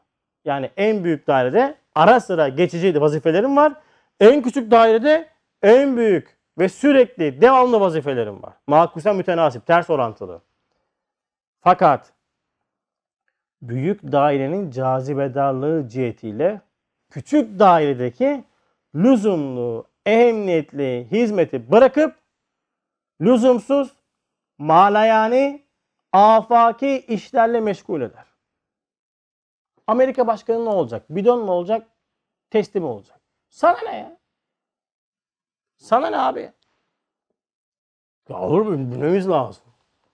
[0.46, 3.74] Yani en büyük dairede ara sıra geçici vazifelerim var.
[4.19, 5.30] En küçük dairede
[5.62, 8.54] en büyük ve sürekli devamlı vazifelerim var.
[8.67, 10.41] Makusen mütenasip, ters orantılı.
[11.62, 12.13] Fakat
[13.69, 16.62] büyük dairenin cazibedarlığı cihetiyle
[17.10, 18.43] küçük dairedeki
[18.95, 22.15] lüzumlu, ehemmiyetli hizmeti bırakıp
[23.21, 23.91] lüzumsuz,
[24.58, 25.65] malayani,
[26.12, 28.26] afaki işlerle meşgul eder.
[29.88, 31.06] Amerika başkanı ne olacak?
[31.10, 31.88] Bidon mu olacak?
[32.49, 33.19] Testi mi olacak?
[33.49, 34.17] Sana ne ya?
[35.78, 36.52] Sana ne abi?
[38.30, 38.91] Ya olur mu?
[38.91, 39.72] Bilmemiz lazım.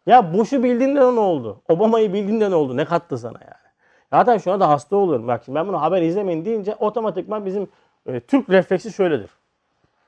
[0.09, 1.61] Ya Bush'u bildiğinde ne oldu?
[1.67, 2.77] Obama'yı bildiğinde ne oldu?
[2.77, 3.73] Ne kattı sana yani?
[4.13, 5.27] Zaten şu anda hasta oluyorum.
[5.27, 7.67] Bak şimdi ben bunu haber izlemeyin deyince otomatikman bizim
[8.07, 9.29] e, Türk refleksi şöyledir.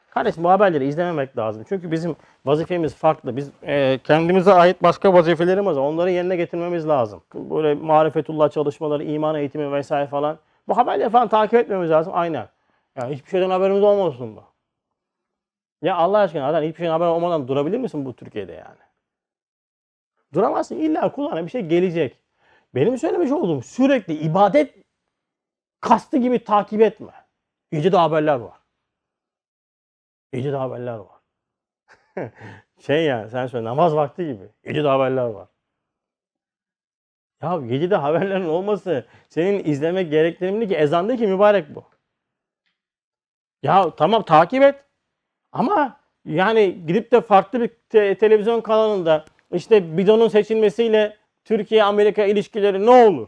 [0.09, 1.63] Kardeşim bu haberleri izlememek lazım.
[1.69, 3.37] Çünkü bizim vazifemiz farklı.
[3.37, 5.81] Biz e, kendimize ait başka vazifelerimiz var.
[5.81, 7.21] Onları yerine getirmemiz lazım.
[7.33, 10.37] Böyle marifetullah çalışmaları, iman eğitimi vesaire falan.
[10.67, 12.13] Bu haberleri falan takip etmemiz lazım.
[12.15, 12.47] Aynen.
[12.95, 14.41] Yani hiçbir şeyden haberimiz olmasın mı?
[15.81, 18.90] Ya Allah aşkına zaten hiçbir şeyden haber olmadan durabilir misin bu Türkiye'de yani?
[20.33, 20.75] Duramazsın.
[20.75, 22.17] İlla kulağına bir şey gelecek.
[22.75, 24.75] Benim söylemiş olduğum sürekli ibadet
[25.79, 27.13] kastı gibi takip etme.
[27.71, 28.59] İyice de haberler var.
[30.33, 31.21] İyice de haberler var.
[32.79, 34.49] şey yani sen söyle namaz vakti gibi.
[34.63, 35.47] İyice de haberler var.
[37.41, 41.83] Ya gecede haberlerin olması senin izlemek gerektirimli ki ezan değil ki mübarek bu.
[43.63, 44.85] Ya tamam takip et.
[45.51, 52.89] Ama yani gidip de farklı bir te- televizyon kanalında işte bidonun seçilmesiyle Türkiye-Amerika ilişkileri ne
[52.89, 53.27] olur?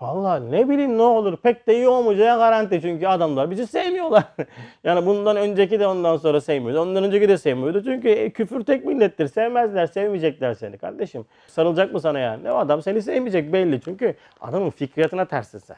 [0.00, 1.36] Vallahi ne bileyim ne olur.
[1.36, 4.24] Pek de iyi olmayacağı garanti çünkü adamlar bizi sevmiyorlar.
[4.84, 6.80] yani bundan önceki de ondan sonra sevmiyordu.
[6.80, 7.84] Ondan önceki de sevmiyordu.
[7.84, 9.28] Çünkü e, küfür tek millettir.
[9.28, 11.26] Sevmezler, sevmeyecekler seni kardeşim.
[11.46, 12.50] Sarılacak mı sana yani?
[12.50, 13.80] O adam seni sevmeyecek belli.
[13.80, 15.76] Çünkü adamın fikriyatına tersin sen.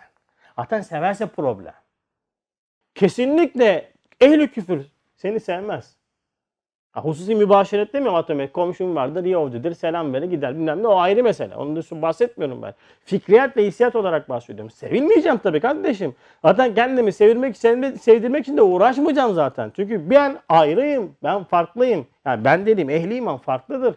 [0.56, 1.74] Zaten severse problem.
[2.94, 4.86] Kesinlikle ehli küfür
[5.16, 5.97] seni sevmez.
[6.98, 8.48] Ha, hususi mübaşeret demiyorum atıyorum.
[8.48, 10.86] Komşum vardır, Yahudidir, selam verir gider bilmem ne.
[10.86, 11.56] O ayrı mesele.
[11.56, 12.74] Onun dışında bahsetmiyorum ben.
[13.04, 14.70] Fikriyat ve hissiyat olarak bahsediyorum.
[14.70, 16.14] Sevilmeyeceğim tabii kardeşim.
[16.42, 19.72] Zaten kendimi sevilmek, sevdirmek için de uğraşmayacağım zaten.
[19.76, 22.06] Çünkü ben ayrıyım, ben farklıyım.
[22.24, 23.94] Yani ben dediğim ehli iman farklıdır.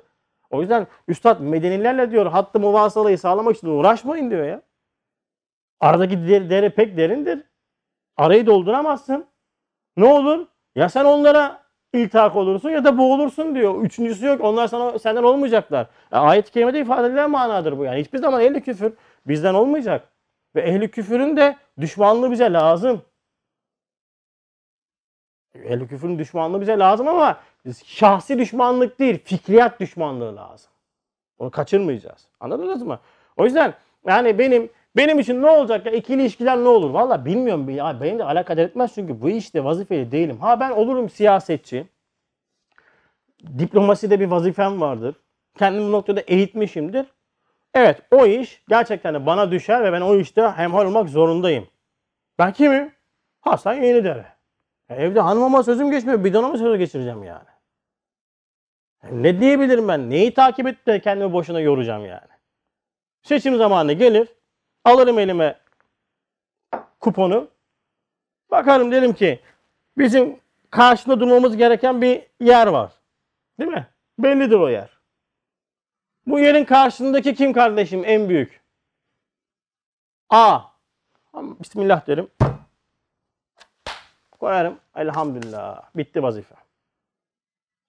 [0.50, 4.62] O yüzden Üstad medenilerle diyor hattı muvasalayı sağlamak için uğraşmayın diyor ya.
[5.80, 7.44] Aradaki dere, dere pek derindir.
[8.18, 9.26] Arayı dolduramazsın.
[9.98, 10.48] Ne olur?
[10.76, 11.61] Ya sen onlara
[11.94, 13.84] iltihak olursun ya da boğulursun diyor.
[13.84, 14.42] Üçüncüsü yok.
[14.42, 15.88] Onlar sana senden olmayacaklar.
[16.12, 18.02] E, ayet-i kerimede ifade edilen manadır bu yani.
[18.02, 18.94] Hiçbir zaman ehli küfür
[19.28, 20.08] bizden olmayacak.
[20.56, 23.02] Ve ehli küfürün de düşmanlığı bize lazım.
[25.56, 27.40] Ehli küfürün düşmanlığı bize lazım ama
[27.86, 30.72] şahsi düşmanlık değil, fikriyat düşmanlığı lazım.
[31.38, 32.28] Onu kaçırmayacağız.
[32.40, 33.00] Anladınız mı?
[33.38, 33.74] O yüzden
[34.08, 36.90] yani benim benim için ne olacak ya ikili ilişkiler ne olur?
[36.90, 37.70] Valla bilmiyorum.
[37.70, 40.38] Ya benim de alakadar etmez çünkü bu işte vazifeli değilim.
[40.40, 41.88] Ha ben olurum siyasetçi.
[43.60, 45.16] Diplomaside bir vazifem vardır.
[45.58, 47.06] Kendimi bu noktada eğitmişimdir.
[47.74, 51.68] Evet o iş gerçekten de bana düşer ve ben o işte hemhal olmak zorundayım.
[52.40, 52.92] Ben kimim?
[53.42, 54.26] Hasan Yenidere.
[54.90, 56.24] Ya evde hanımıma sözüm geçmiyor.
[56.24, 57.48] Bidona mı söz geçireceğim yani?
[59.12, 60.10] Ne diyebilirim ben?
[60.10, 62.28] Neyi takip edip de kendimi boşuna yoracağım yani?
[63.24, 64.28] Seçim zamanı gelir.
[64.86, 65.60] Alırım elime
[67.00, 67.48] kuponu.
[68.52, 69.39] Bakarım derim ki
[69.98, 70.39] bizim
[70.70, 72.91] karşında durmamız gereken bir yer var.
[73.60, 73.88] Değil mi?
[74.20, 74.89] Bellidir o yer.
[76.28, 78.62] Bu yerin karşısındaki kim kardeşim en büyük?
[80.30, 80.60] A.
[81.34, 82.32] Bismillah derim.
[84.32, 84.80] Koyarım.
[84.96, 85.82] Elhamdülillah.
[85.96, 86.56] Bitti vazife.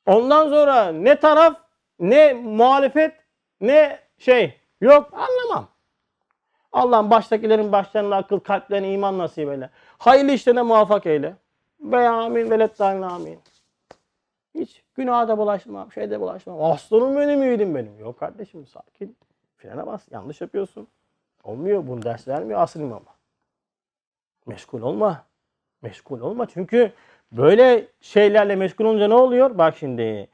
[0.07, 1.61] Ondan sonra ne taraf,
[1.99, 3.15] ne muhalefet,
[3.61, 5.69] ne şey yok anlamam.
[6.73, 9.71] Allah'ın baştakilerin başlarına akıl, kalplerine iman nasip eyle.
[9.99, 11.37] Hayırlı işlerine muvaffak eyle.
[11.81, 13.39] Ve amin ve lettamin amin.
[14.55, 16.63] Hiç günaha da bulaşmam, şeyde bulaşmam.
[16.63, 17.99] Aslanım benim, yiğidim benim.
[17.99, 19.17] Yok kardeşim sakin.
[19.57, 20.03] Frene bas.
[20.11, 20.89] Yanlış yapıyorsun.
[21.45, 21.87] Olmuyor.
[21.87, 23.15] Bunu ders vermiyor asıl imama.
[24.47, 25.25] Meşgul olma.
[25.83, 26.47] Meşgul olma.
[26.47, 26.93] Çünkü
[27.33, 29.59] böyle şeylerle meşgul olunca ne oluyor?
[29.59, 30.29] Bak şimdi.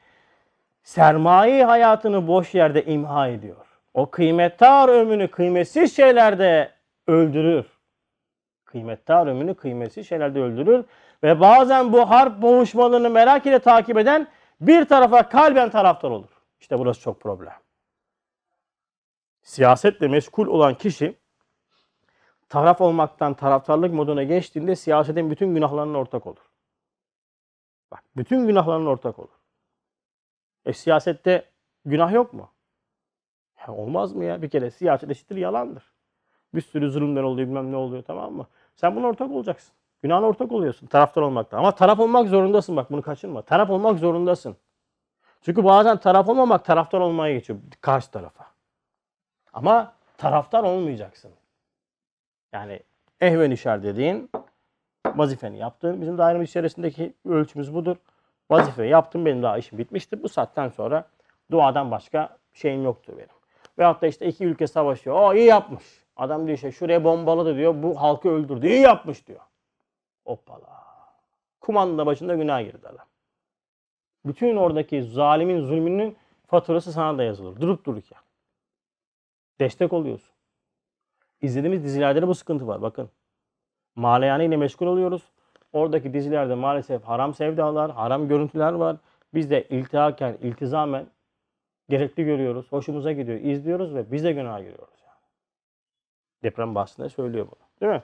[0.83, 3.68] Sermaye hayatını boş yerde imha ediyor.
[3.99, 6.73] O kıymettar ömrünü kıymetsiz şeylerde
[7.07, 7.67] öldürür.
[8.65, 10.85] Kıymettar ömrünü kıymetsiz şeylerde öldürür.
[11.23, 14.29] Ve bazen bu harp boğuşmalarını merak ile takip eden
[14.61, 16.29] bir tarafa kalben taraftar olur.
[16.61, 17.53] İşte burası çok problem.
[19.43, 21.17] Siyasetle meşgul olan kişi
[22.49, 26.51] taraf olmaktan taraftarlık moduna geçtiğinde siyasetin bütün günahlarına ortak olur.
[27.91, 29.39] Bak bütün günahlarına ortak olur.
[30.65, 31.45] E siyasette
[31.85, 32.51] günah yok mu?
[33.67, 34.43] Ya olmaz mı ya?
[34.43, 35.93] Bir kere siyaset eşittir yalandır.
[36.55, 38.47] Bir sürü zulümler oluyor bilmem ne oluyor tamam mı?
[38.75, 39.75] Sen buna ortak olacaksın.
[40.03, 41.59] Günahına ortak oluyorsun taraftar olmakta.
[41.59, 43.43] Ama taraf olmak zorundasın bak bunu kaçırma.
[43.43, 44.57] Taraf olmak zorundasın.
[45.43, 48.47] Çünkü bazen taraf olmamak taraftar olmaya geçiyor karşı tarafa.
[49.53, 51.31] Ama taraftar olmayacaksın.
[52.53, 52.81] Yani
[53.21, 54.31] ehven işar dediğin
[55.07, 56.01] vazifeni yaptın.
[56.01, 57.97] Bizim dairemiz içerisindeki ölçümüz budur.
[58.51, 60.23] Vazifeyi yaptım benim daha işim bitmişti.
[60.23, 61.09] Bu saatten sonra
[61.51, 63.38] duadan başka şeyim yoktur benim.
[63.79, 65.17] Veyahut da işte iki ülke savaşıyor.
[65.21, 65.85] O iyi yapmış.
[66.17, 67.83] Adam diyor işte şuraya bombaladı diyor.
[67.83, 68.67] Bu halkı öldürdü.
[68.67, 69.41] İyi yapmış diyor.
[70.27, 70.85] Hoppala.
[71.61, 73.07] Kumanda başında günah girdi adam.
[74.27, 77.61] Bütün oradaki zalimin zulmünün faturası sana da yazılır.
[77.61, 78.19] Durup dururken.
[79.61, 80.35] Destek oluyorsun.
[81.41, 82.83] İzlediğimiz dizilerde de bu sıkıntı var.
[82.83, 83.11] Bakın.
[83.97, 85.23] Maleyane ile meşgul oluyoruz.
[85.73, 88.97] Oradaki dizilerde maalesef haram sevdalar, haram görüntüler var.
[89.35, 91.07] Biz de iltihaken, iltizamen
[91.89, 92.67] gerekli görüyoruz.
[92.73, 93.41] Hoşumuza gidiyor.
[93.41, 94.95] izliyoruz ve biz de günah giriyoruz.
[95.07, 95.17] Yani.
[96.43, 97.69] Deprem bahsinde söylüyor bunu.
[97.81, 98.03] Değil mi?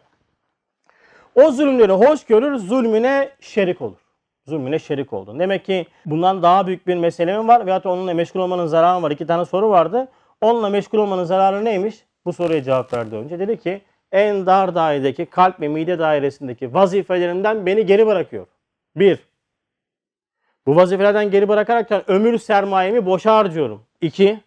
[1.35, 3.99] O zulümleri hoş görür, zulmüne şerik olur.
[4.47, 5.39] Zulmüne şerik oldu.
[5.39, 7.67] Demek ki bundan daha büyük bir mesele mi var?
[7.67, 9.11] Veyahut onunla meşgul olmanın zararı var.
[9.11, 10.09] İki tane soru vardı.
[10.41, 12.05] Onunla meşgul olmanın zararı neymiş?
[12.25, 13.39] Bu soruya cevap verdi önce.
[13.39, 18.47] Dedi ki en dar dairedeki kalp ve mide dairesindeki vazifelerimden beni geri bırakıyor.
[18.97, 19.19] Bir,
[20.67, 23.83] bu vazifelerden geri bırakaraktan ömür sermayemi boşa harcıyorum.
[24.01, 24.41] İki,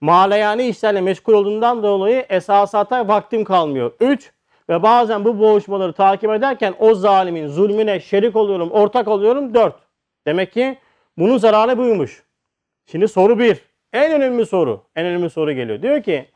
[0.00, 3.92] maleyani işlerle meşgul olduğundan dolayı esasata vaktim kalmıyor.
[4.00, 4.32] Üç,
[4.70, 9.54] ve bazen bu boğuşmaları takip ederken o zalimin zulmüne şerik oluyorum, ortak oluyorum.
[9.54, 9.74] Dört.
[10.26, 10.78] Demek ki
[11.18, 12.24] bunun zararı buymuş.
[12.86, 13.60] Şimdi soru bir.
[13.92, 14.84] En önemli soru.
[14.96, 15.82] En önemli soru geliyor.
[15.82, 16.28] Diyor ki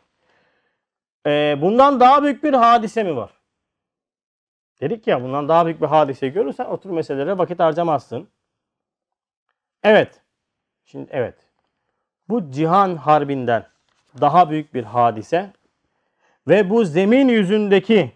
[1.27, 3.31] e, bundan daha büyük bir hadise mi var?
[4.81, 8.29] Dedik ya bundan daha büyük bir hadise görürsen otur meselelere vakit harcamazsın.
[9.85, 10.21] Evet.
[10.85, 11.35] Şimdi evet.
[12.29, 13.67] Bu cihan harbinden
[14.21, 15.53] daha büyük bir hadise
[16.49, 18.13] ve bu zemin yüzündeki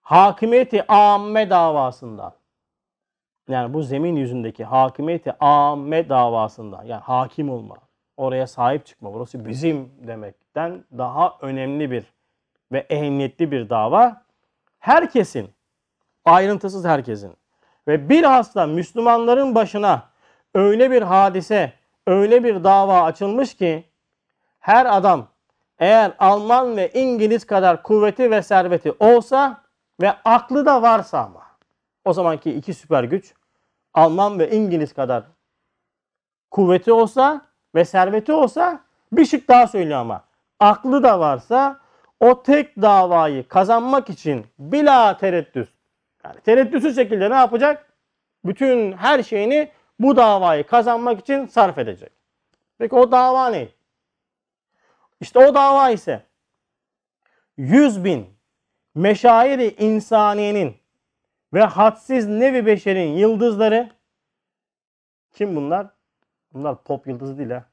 [0.00, 2.32] hakimiyeti amme davasından
[3.48, 7.76] yani bu zemin yüzündeki hakimiyeti amme davasından yani hakim olma,
[8.16, 12.04] oraya sahip çıkma, burası bizim demekten daha önemli bir
[12.72, 14.22] ve ehemmiyetli bir dava.
[14.78, 15.50] Herkesin,
[16.24, 17.36] ayrıntısız herkesin
[17.88, 20.08] ve bilhassa Müslümanların başına
[20.54, 21.72] öyle bir hadise,
[22.06, 23.84] öyle bir dava açılmış ki
[24.58, 25.28] her adam
[25.78, 29.62] eğer Alman ve İngiliz kadar kuvveti ve serveti olsa
[30.00, 31.42] ve aklı da varsa ama
[32.04, 33.34] o zamanki iki süper güç
[33.94, 35.24] Alman ve İngiliz kadar
[36.50, 37.40] kuvveti olsa
[37.74, 38.80] ve serveti olsa
[39.12, 40.24] bir şık daha söylüyor ama.
[40.60, 41.80] Aklı da varsa
[42.20, 45.68] o tek davayı kazanmak için bila tereddüt
[46.24, 47.92] yani tereddütsüz şekilde ne yapacak?
[48.44, 52.12] Bütün her şeyini bu davayı kazanmak için sarf edecek.
[52.78, 53.68] Peki o dava ne?
[55.20, 56.22] İşte o dava ise
[57.56, 58.26] 100 bin
[58.94, 60.76] meşairi insaniyenin
[61.52, 63.90] ve hadsiz nevi beşerin yıldızları
[65.32, 65.86] kim bunlar?
[66.52, 67.64] Bunlar pop yıldızı değil ha.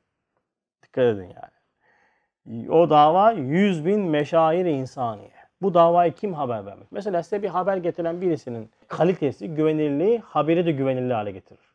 [0.83, 2.71] Dikkat edin yani.
[2.71, 5.31] O dava 100 bin meşairi insaniye.
[5.61, 6.87] Bu davayı kim haber vermiş?
[6.91, 11.74] Mesela size bir haber getiren birisinin kalitesi, güvenilirliği haberi de güvenilir hale getirir.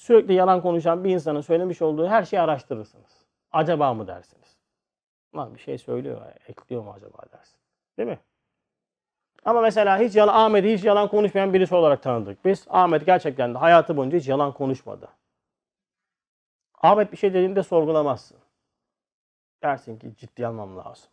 [0.00, 3.26] Sürekli yalan konuşan bir insanın söylemiş olduğu her şeyi araştırırsınız.
[3.52, 4.56] Acaba mı dersiniz?
[5.36, 7.58] Lan bir şey söylüyor, ekliyor mu acaba dersin.
[7.98, 8.18] Değil mi?
[9.44, 12.44] Ama mesela hiç yalan, Ahmet'i hiç yalan konuşmayan birisi olarak tanıdık.
[12.44, 15.08] Biz Ahmet gerçekten de hayatı boyunca hiç yalan konuşmadı.
[16.82, 18.38] Ahmet bir şey dediğinde sorgulamazsın.
[19.62, 21.10] Dersin ki ciddi almam lazım.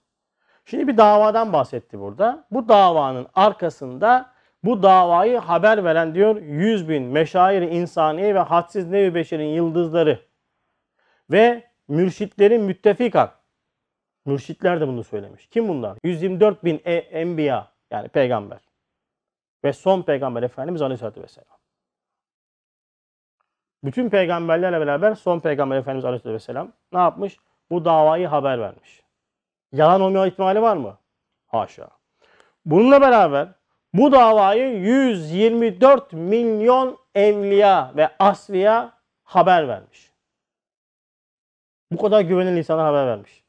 [0.66, 2.46] Şimdi bir davadan bahsetti burada.
[2.52, 9.16] Bu davanın arkasında bu davayı haber veren diyor 100 bin meşair insaniye ve hadsiz nevi
[9.16, 10.26] beşerin yıldızları
[11.32, 13.32] ve mürşitlerin müttefikan.
[14.26, 15.48] Mürşitler de bunu söylemiş.
[15.48, 15.98] Kim bunlar?
[16.04, 18.60] 124 bin e enbiya yani peygamber.
[19.64, 21.58] Ve son peygamber Efendimiz Aleyhisselatü Vesselam.
[23.84, 27.38] Bütün peygamberlerle beraber son peygamber Efendimiz Aleyhisselatü Vesselam ne yapmış?
[27.70, 29.04] Bu davayı haber vermiş.
[29.72, 30.98] Yalan olma ihtimali var mı?
[31.48, 31.90] Haşa.
[32.66, 33.48] Bununla beraber
[33.94, 40.12] bu davayı 124 milyon evliya ve asfiya haber vermiş.
[41.92, 43.44] Bu kadar güvenilir insana haber vermiş.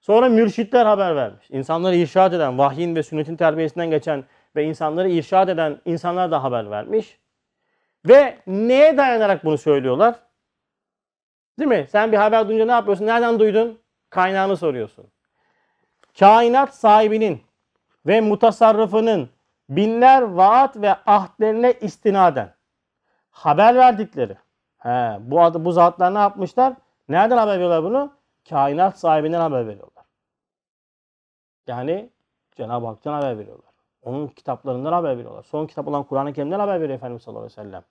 [0.00, 1.50] Sonra mürşitler haber vermiş.
[1.50, 4.24] İnsanları irşad eden, vahyin ve sünnetin terbiyesinden geçen
[4.56, 7.18] ve insanları irşad eden insanlar da haber vermiş.
[8.08, 10.14] Ve neye dayanarak bunu söylüyorlar?
[11.58, 11.86] Değil mi?
[11.90, 13.06] Sen bir haber duyunca ne yapıyorsun?
[13.06, 13.78] Nereden duydun?
[14.10, 15.06] Kaynağını soruyorsun.
[16.18, 17.42] Kainat sahibinin
[18.06, 19.30] ve mutasarrıfının
[19.68, 22.54] binler vaat ve ahdlerine istinaden
[23.30, 24.36] haber verdikleri.
[24.78, 26.74] He, bu adı bu zatlar ne yapmışlar?
[27.08, 28.12] Nereden haber veriyorlar bunu?
[28.48, 30.04] Kainat sahibinden haber veriyorlar.
[31.66, 32.10] Yani
[32.56, 33.72] Cenab-ı Hak'tan haber veriyorlar.
[34.02, 35.42] Onun kitaplarından haber veriyorlar.
[35.42, 37.82] Son kitap olan Kur'an-ı Kerim'den haber veriyor Efendimiz sallallahu aleyhi ve sellem.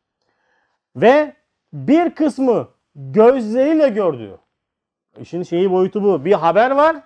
[0.95, 1.33] Ve
[1.73, 4.37] bir kısmı gözleriyle gördü.
[5.19, 6.25] İşin şeyi boyutu bu.
[6.25, 6.97] Bir haber var.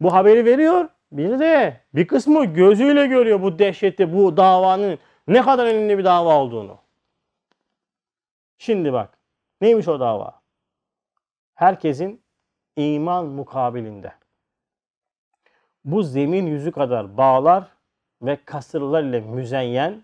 [0.00, 0.88] Bu haberi veriyor.
[1.12, 4.98] Bir de bir kısmı gözüyle görüyor bu dehşeti, bu davanın
[5.28, 6.78] ne kadar önemli bir dava olduğunu.
[8.58, 9.18] Şimdi bak.
[9.60, 10.40] Neymiş o dava?
[11.54, 12.22] Herkesin
[12.76, 14.12] iman mukabilinde.
[15.84, 17.64] Bu zemin yüzü kadar bağlar
[18.22, 20.02] ve kasırlar ile müzeyyen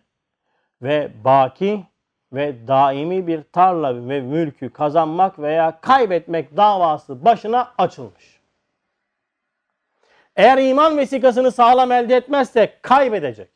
[0.83, 1.85] ve baki
[2.33, 8.36] ve daimi bir tarla ve mülkü kazanmak veya kaybetmek davası başına açılmış.
[10.37, 13.51] Eğer iman vesikasını sağlam elde etmezse kaybedecek.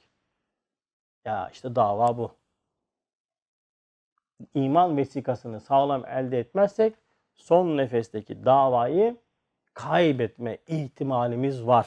[1.25, 2.35] Ya işte dava bu.
[4.55, 6.95] İman vesikasını sağlam elde etmezsek
[7.35, 9.17] son nefesteki davayı
[9.75, 11.87] kaybetme ihtimalimiz var.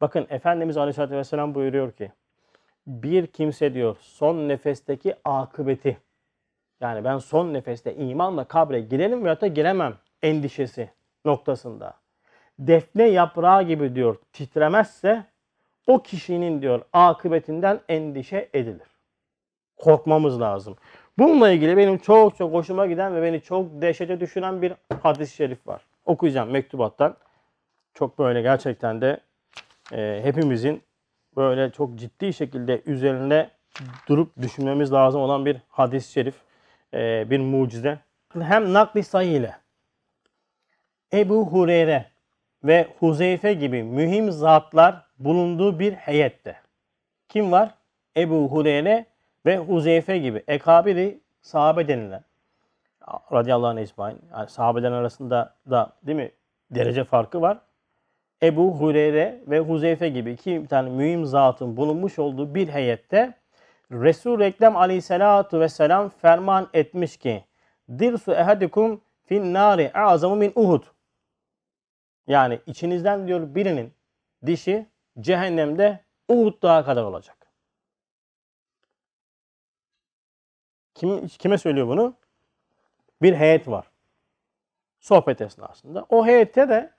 [0.00, 2.12] Bakın Efendimiz Aleyhisselatü Vesselam buyuruyor ki
[2.86, 5.98] bir kimse diyor son nefesteki akıbeti
[6.80, 10.90] yani ben son nefeste imanla kabre girelim veya da giremem endişesi
[11.24, 11.99] noktasında
[12.60, 15.24] defne yaprağı gibi diyor titremezse
[15.86, 18.86] o kişinin diyor akıbetinden endişe edilir.
[19.76, 20.76] Korkmamız lazım.
[21.18, 25.66] Bununla ilgili benim çok çok hoşuma giden ve beni çok dehşete düşüren bir hadis-i şerif
[25.66, 25.82] var.
[26.04, 27.16] Okuyacağım mektubattan.
[27.94, 29.20] Çok böyle gerçekten de
[29.92, 30.82] e, hepimizin
[31.36, 33.50] böyle çok ciddi şekilde üzerine
[34.08, 36.34] durup düşünmemiz lazım olan bir hadis-i şerif,
[36.94, 37.98] e, bir mucize.
[38.32, 39.56] Hem nakli sayı ile
[41.12, 42.06] Ebu Hureyre
[42.64, 46.56] ve Huzeyfe gibi mühim zatlar bulunduğu bir heyette.
[47.28, 47.74] Kim var?
[48.16, 49.06] Ebu Hureyre
[49.46, 52.24] ve Huzeyfe gibi ekabiri sahabe denilen
[53.32, 54.18] radıyallahu anh ecmain.
[54.32, 56.30] Yani sahabeden arasında da değil mi
[56.70, 57.58] derece farkı var.
[58.42, 63.34] Ebu Hureyre ve Huzeyfe gibi iki tane mühim zatın bulunmuş olduğu bir heyette
[63.92, 67.44] Resul Ekrem aleyhissalatu vesselam ferman etmiş ki
[67.98, 70.82] Dirsu ehadikum fin nari azamu min Uhud.
[72.30, 73.92] Yani içinizden diyor birinin
[74.46, 74.86] dişi
[75.20, 77.36] cehennemde Uhud dağı kadar olacak.
[80.94, 82.14] Kim, kime söylüyor bunu?
[83.22, 83.86] Bir heyet var.
[85.00, 86.06] Sohbet esnasında.
[86.08, 86.90] O heyette de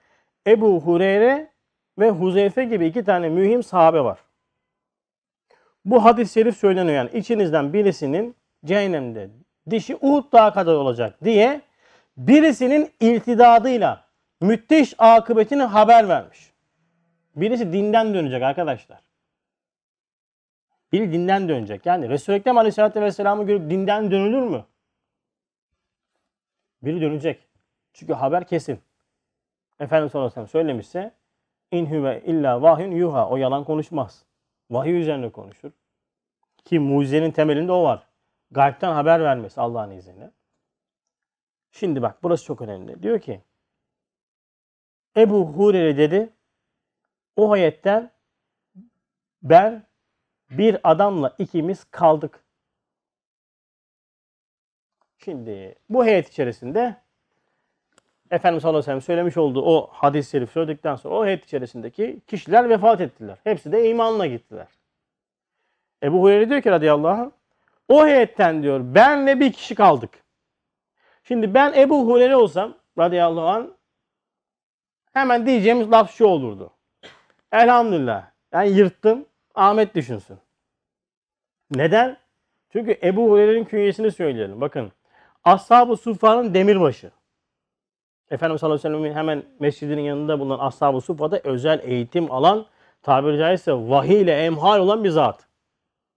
[0.48, 1.52] Ebu Hureyre
[2.00, 4.20] ve Huzeyfe gibi iki tane mühim sahabe var.
[5.86, 9.30] Bu hadis-i şerif söyleniyor yani içinizden birisinin cehennemde
[9.70, 11.62] dişi Uhud dağı kadar olacak diye
[12.18, 14.11] birisinin iltidadıyla
[14.42, 16.52] müthiş akıbetini haber vermiş.
[17.36, 19.02] Birisi dinden dönecek arkadaşlar.
[20.92, 21.86] Biri dinden dönecek.
[21.86, 24.66] Yani Resul-i Ekrem Aleyhisselatü Vesselam'ı görüp dinden dönülür mü?
[26.82, 27.48] Biri dönecek.
[27.94, 28.80] Çünkü haber kesin.
[29.80, 31.12] Efendimiz sallallahu aleyhi söylemişse
[31.72, 33.30] in huve illa vahyun yuha.
[33.30, 34.26] O yalan konuşmaz.
[34.70, 35.72] Vahiy üzerine konuşur.
[36.66, 38.08] Ki mucizenin temelinde o var.
[38.52, 40.32] Gaybten haber vermesi Allah'ın izniyle.
[41.72, 43.04] Şimdi bak burası çok önemli.
[43.04, 43.42] Diyor ki
[45.18, 46.30] Ebu Hureyre dedi
[47.36, 48.12] o ayetten
[49.44, 49.84] ben
[50.50, 52.44] bir adamla ikimiz kaldık.
[55.18, 56.96] Şimdi bu heyet içerisinde
[58.32, 62.22] Efendimiz sallallahu aleyhi ve sellem söylemiş olduğu o hadis-i şerif söyledikten sonra o heyet içerisindeki
[62.28, 63.38] kişiler vefat ettiler.
[63.44, 64.68] Hepsi de imanla gittiler.
[66.04, 67.32] Ebu Hureyre diyor ki radıyallahu anh
[67.88, 70.24] o heyetten diyor ben ve bir kişi kaldık.
[71.24, 73.68] Şimdi ben Ebu Hureyre olsam radıyallahu anh
[75.14, 76.72] hemen diyeceğimiz laf şu olurdu.
[77.52, 78.24] Elhamdülillah.
[78.52, 79.26] Ben yırttım.
[79.56, 80.38] Ahmet düşünsün.
[81.72, 82.18] Neden?
[82.72, 84.62] Çünkü Ebu Hureyre'nin künyesini söyleyelim.
[84.62, 84.92] Bakın.
[85.44, 87.12] Ashab-ı Suffa'nın demirbaşı.
[88.32, 92.66] Efendimiz sallallahu aleyhi ve sellem'in hemen mescidinin yanında bulunan Ashab-ı Suffa'da özel eğitim alan
[93.02, 95.48] tabiri caizse vahiy ile emhal olan bir zat.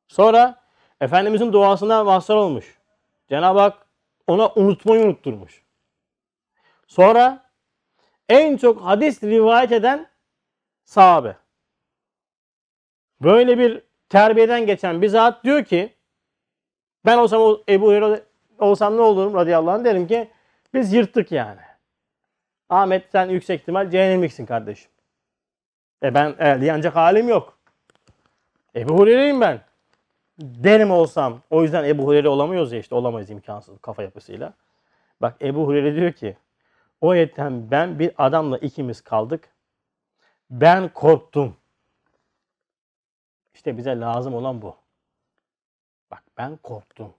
[0.09, 0.65] Sonra
[1.01, 2.79] Efendimizin duasına mazhar olmuş.
[3.29, 3.87] Cenab-ı Hak
[4.27, 5.63] ona unutmayı unutturmuş.
[6.87, 7.44] Sonra
[8.29, 10.07] en çok hadis rivayet eden
[10.85, 11.37] sahabe.
[13.21, 15.95] Böyle bir terbiyeden geçen bir zat diyor ki
[17.07, 18.23] ben olsam Ebu Hureyre
[18.59, 20.31] olsam ne olurum radıyallahu anh derim ki
[20.75, 21.61] biz yırttık yani.
[22.69, 24.91] Ahmet sen yüksek ihtimal cehennemliksin kardeşim.
[26.03, 27.59] E ben elde ancak halim yok.
[28.77, 29.61] Ebu Hureyre'yim ben.
[30.39, 31.41] Derim olsam.
[31.51, 34.53] O yüzden Ebu Hureyre olamıyoruz ya işte olamayız imkansız kafa yapısıyla.
[35.21, 36.37] Bak Ebu Hureyre diyor ki
[37.01, 39.55] o ayetten ben bir adamla ikimiz kaldık.
[40.51, 41.57] Ben korktum.
[43.55, 44.77] İşte bize lazım olan bu.
[46.11, 47.15] Bak ben korktum.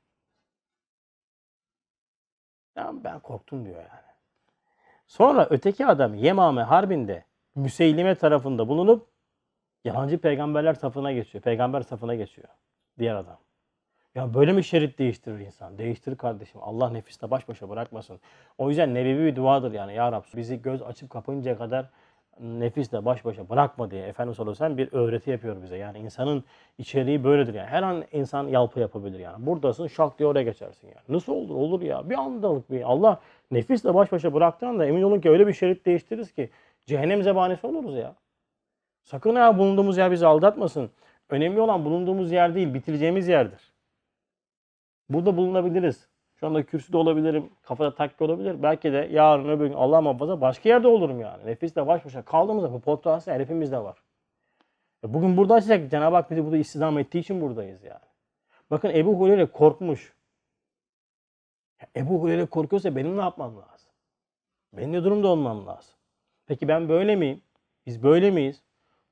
[2.75, 4.15] Ya ben korktum diyor yani.
[5.07, 9.07] Sonra öteki adam Yemame Harbi'nde Müseylime tarafında bulunup
[9.83, 11.43] yalancı peygamberler safına geçiyor.
[11.43, 12.47] Peygamber safına geçiyor.
[12.99, 13.37] Diğer adam.
[14.15, 15.77] Ya böyle mi şerit değiştirir insan?
[15.77, 16.61] Değiştirir kardeşim.
[16.63, 18.19] Allah nefiste baş başa bırakmasın.
[18.57, 19.95] O yüzden nebevi bir duadır yani.
[19.95, 21.89] Ya Rab bizi göz açıp kapayıncaya kadar
[22.39, 25.77] nefisle baş başa bırakma diye Efendimiz sallallahu bir öğreti yapıyor bize.
[25.77, 26.43] Yani insanın
[26.77, 27.67] içeriği böyledir yani.
[27.67, 29.45] Her an insan yalpa yapabilir yani.
[29.45, 31.05] Buradasın şak diye oraya geçersin yani.
[31.09, 31.55] Nasıl olur?
[31.55, 32.09] Olur ya.
[32.09, 33.19] Bir andalık bir Allah
[33.51, 36.49] nefisle baş başa bıraktığında emin olun ki öyle bir şerit değiştiririz ki
[36.85, 38.15] cehennem zebanesi oluruz ya.
[39.03, 40.89] Sakın ha bulunduğumuz yer bizi aldatmasın.
[41.29, 43.74] Önemli olan bulunduğumuz yer değil, bitireceğimiz yerdir.
[45.09, 46.09] Burada bulunabiliriz.
[46.35, 48.63] Şu anda kürsüde olabilirim, kafada takki olabilir.
[48.63, 51.45] Belki de yarın öbür gün Allah muhafaza başka yerde olurum yani.
[51.45, 53.97] Nefisle baş başa kaldığımızda bu potansiyel hepimizde var.
[55.03, 58.05] E bugün burada açacak Cenab-ı Hak bizi burada istihdam ettiği için buradayız yani.
[58.71, 60.13] Bakın Ebu Hureyre korkmuş.
[61.95, 63.91] Ebu Hureyre korkuyorsa benim ne yapmam lazım?
[64.73, 65.95] Benim ne durumda olmam lazım?
[66.47, 67.41] Peki ben böyle miyim?
[67.85, 68.63] Biz böyle miyiz?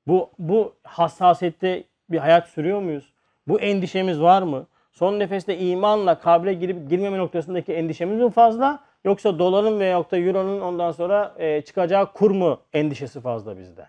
[0.08, 3.14] Bu, bu hassasiyette bir hayat sürüyor muyuz?
[3.48, 4.68] Bu endişemiz var mı?
[4.94, 8.84] Son nefeste imanla kabre girip girmeme noktasındaki endişemiz mi fazla?
[9.04, 13.88] Yoksa doların veya da euronun ondan sonra e, çıkacağı kur mu endişesi fazla bizde?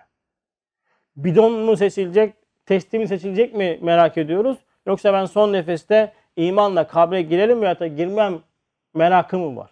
[1.16, 2.34] Bidon mu seçilecek,
[2.66, 4.58] testi mi seçilecek mi merak ediyoruz?
[4.86, 8.38] Yoksa ben son nefeste imanla kabre girelim veya da girmem
[8.94, 9.70] merakı mı var?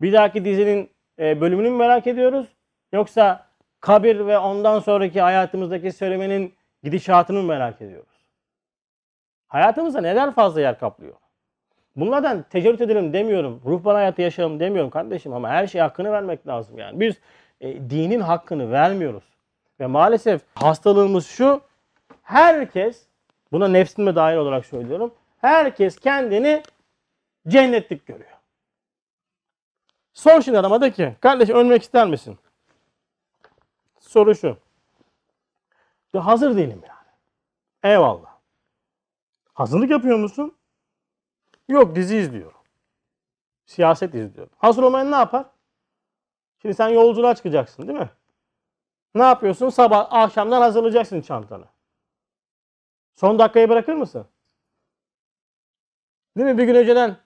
[0.00, 2.46] Bir dahaki dizinin e, bölümünü mü merak ediyoruz?
[2.92, 3.46] Yoksa
[3.80, 8.11] kabir ve ondan sonraki hayatımızdaki söylemenin gidişatını mı merak ediyoruz?
[9.52, 11.14] Hayatımızda neler fazla yer kaplıyor?
[11.96, 13.62] Bunlardan tecerrüt edelim demiyorum.
[13.64, 17.00] Ruhban hayatı yaşayalım demiyorum kardeşim ama her şeye hakkını vermek lazım yani.
[17.00, 17.16] Biz
[17.60, 19.24] e, dinin hakkını vermiyoruz.
[19.80, 21.60] Ve maalesef hastalığımız şu.
[22.22, 23.06] Herkes
[23.52, 25.14] buna nefsime dair olarak söylüyorum.
[25.40, 26.62] Herkes kendini
[27.48, 28.38] cennetlik görüyor.
[30.12, 32.38] Sor şimdi adama de ki kardeşim ölmek ister misin?
[34.00, 34.56] Soru şu.
[36.14, 37.94] Ya hazır değilim yani.
[37.94, 38.31] Eyvallah.
[39.54, 40.56] Hazırlık yapıyor musun?
[41.68, 42.60] Yok dizi izliyorum.
[43.66, 44.52] Siyaset izliyorum.
[44.56, 45.46] Hazır olmayan ne yapar?
[46.62, 48.10] Şimdi sen yolculuğa çıkacaksın değil mi?
[49.14, 49.68] Ne yapıyorsun?
[49.68, 51.64] Sabah akşamdan hazırlayacaksın çantanı.
[53.14, 54.26] Son dakikayı bırakır mısın?
[56.36, 56.58] Değil mi?
[56.58, 57.16] Bir gün önceden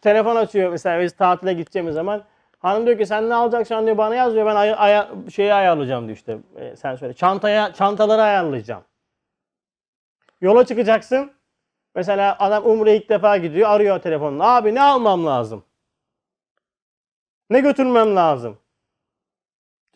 [0.00, 2.24] telefon açıyor mesela biz tatile gideceğimiz zaman.
[2.58, 6.16] Hanım diyor ki sen ne alacaksın diyor bana yazıyor ben ay- aya- şeyi ayarlayacağım diyor
[6.16, 6.38] işte.
[6.56, 7.14] E, sen söyle.
[7.14, 8.84] Çantaya çantaları ayarlayacağım.
[10.40, 11.32] Yola çıkacaksın.
[11.94, 14.44] Mesela adam Umre'ye ilk defa gidiyor arıyor telefonla.
[14.44, 15.64] Abi ne almam lazım?
[17.50, 18.58] Ne götürmem lazım?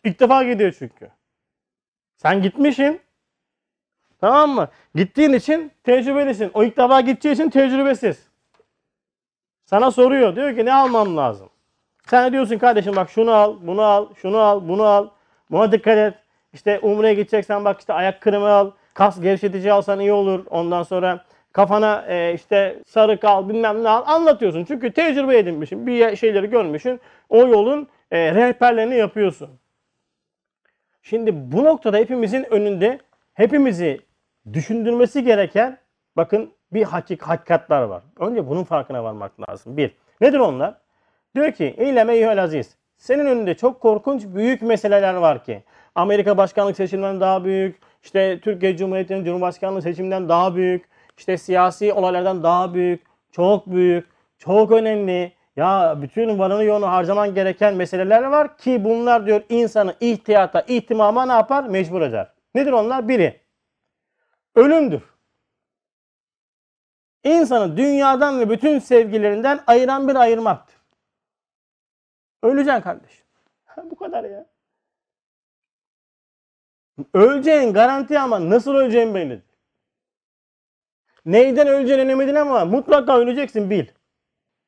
[0.03, 1.09] İlk defa gidiyor çünkü.
[2.17, 3.01] Sen gitmişsin.
[4.21, 4.67] Tamam mı?
[4.95, 6.51] Gittiğin için tecrübelisin.
[6.53, 8.27] O ilk defa gideceği için tecrübesiz.
[9.65, 10.35] Sana soruyor.
[10.35, 11.49] Diyor ki ne almam lazım?
[12.09, 15.07] Sen diyorsun kardeşim bak şunu al, bunu al, şunu al, bunu al.
[15.51, 16.13] Buna dikkat et.
[16.53, 18.71] İşte Umre'ye gideceksen bak işte ayak kremi al.
[18.93, 20.45] Kas gevşetici alsan iyi olur.
[20.49, 21.25] Ondan sonra
[21.57, 24.03] kafana e, işte sarı kal bilmem ne al.
[24.05, 24.65] Anlatıyorsun.
[24.65, 25.87] Çünkü tecrübe edinmişsin.
[25.87, 26.99] Bir şeyleri görmüşsün.
[27.29, 29.49] O yolun e, rehberlerini yapıyorsun.
[31.01, 32.99] Şimdi bu noktada hepimizin önünde
[33.33, 33.99] hepimizi
[34.53, 35.77] düşündürmesi gereken
[36.17, 38.03] bakın bir hakik hakikatler var.
[38.19, 39.77] Önce bunun farkına varmak lazım.
[39.77, 39.91] Bir.
[40.21, 40.73] Nedir onlar?
[41.35, 42.77] Diyor ki İleme eyyühel aziz.
[42.97, 45.63] Senin önünde çok korkunç büyük meseleler var ki.
[45.95, 47.79] Amerika başkanlık seçiminden daha büyük.
[48.03, 50.96] işte Türkiye Cumhuriyeti'nin Cumhurbaşkanlığı seçiminden daha büyük.
[51.17, 53.03] İşte siyasi olaylardan daha büyük.
[53.31, 54.07] Çok büyük.
[54.37, 55.31] Çok önemli.
[55.55, 61.31] Ya bütün varını yoğunu harcaman gereken meseleler var ki bunlar diyor insanı ihtiyata, ihtimama ne
[61.31, 61.63] yapar?
[61.63, 62.33] Mecbur eder.
[62.55, 63.07] Nedir onlar?
[63.07, 63.41] Biri.
[64.55, 65.01] Ölümdür.
[67.23, 70.77] İnsanı dünyadan ve bütün sevgilerinden ayıran bir ayırmaktır.
[72.43, 73.25] Öleceksin kardeşim.
[73.91, 74.45] Bu kadar ya.
[77.13, 79.46] Öleceğin garanti ama nasıl öleceğin belli.
[81.27, 83.85] Neyden öleceğin önemli değil ama mutlaka öleceksin bil.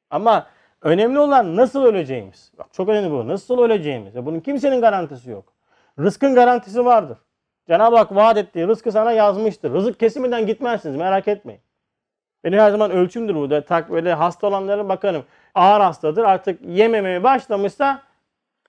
[0.10, 0.48] Ama
[0.82, 2.52] önemli olan nasıl öleceğimiz.
[2.58, 3.28] Bak çok önemli bu.
[3.28, 4.16] Nasıl öleceğimiz.
[4.16, 5.54] Ve bunun kimsenin garantisi yok.
[6.00, 7.18] Rızkın garantisi vardır.
[7.68, 9.74] Cenab-ı Hak vaat ettiği rızkı sana yazmıştır.
[9.74, 11.62] Rızık kesiminden gitmezsiniz merak etmeyin.
[12.44, 13.66] Benim her zaman ölçümdür bu.
[13.66, 15.26] Tak böyle hasta olanlara bakarım.
[15.56, 18.04] Ağır hastadır artık yememeye başlamışsa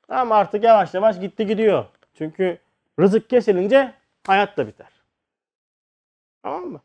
[0.09, 1.84] ama artık yavaş yavaş gitti gidiyor.
[2.14, 2.59] Çünkü
[3.01, 3.93] rızık kesilince
[4.26, 4.88] hayat da biter.
[6.43, 6.80] Tamam mı?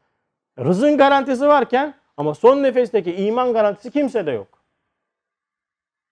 [0.59, 4.47] Rızın garantisi varken ama son nefesteki iman garantisi kimsede yok.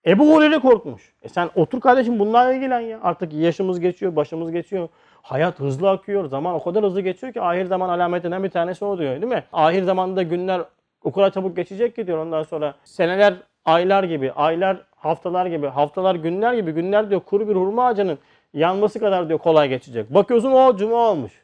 [0.07, 1.13] Ebu Hureyre korkmuş.
[1.21, 2.99] E sen otur kardeşim bunlarla ilgilen ya.
[3.03, 4.89] Artık yaşımız geçiyor, başımız geçiyor.
[5.21, 6.25] Hayat hızlı akıyor.
[6.25, 9.43] Zaman o kadar hızlı geçiyor ki ahir zaman alametinden bir tanesi o diyor değil mi?
[9.53, 10.61] Ahir zamanda günler
[11.03, 12.75] o kadar çabuk geçecek ki diyor ondan sonra.
[12.83, 13.33] Seneler
[13.65, 18.19] aylar gibi, aylar haftalar gibi, haftalar günler gibi, günler diyor kuru bir hurma ağacının
[18.53, 20.13] yanması kadar diyor kolay geçecek.
[20.13, 21.42] Bakıyorsun o cuma olmuş.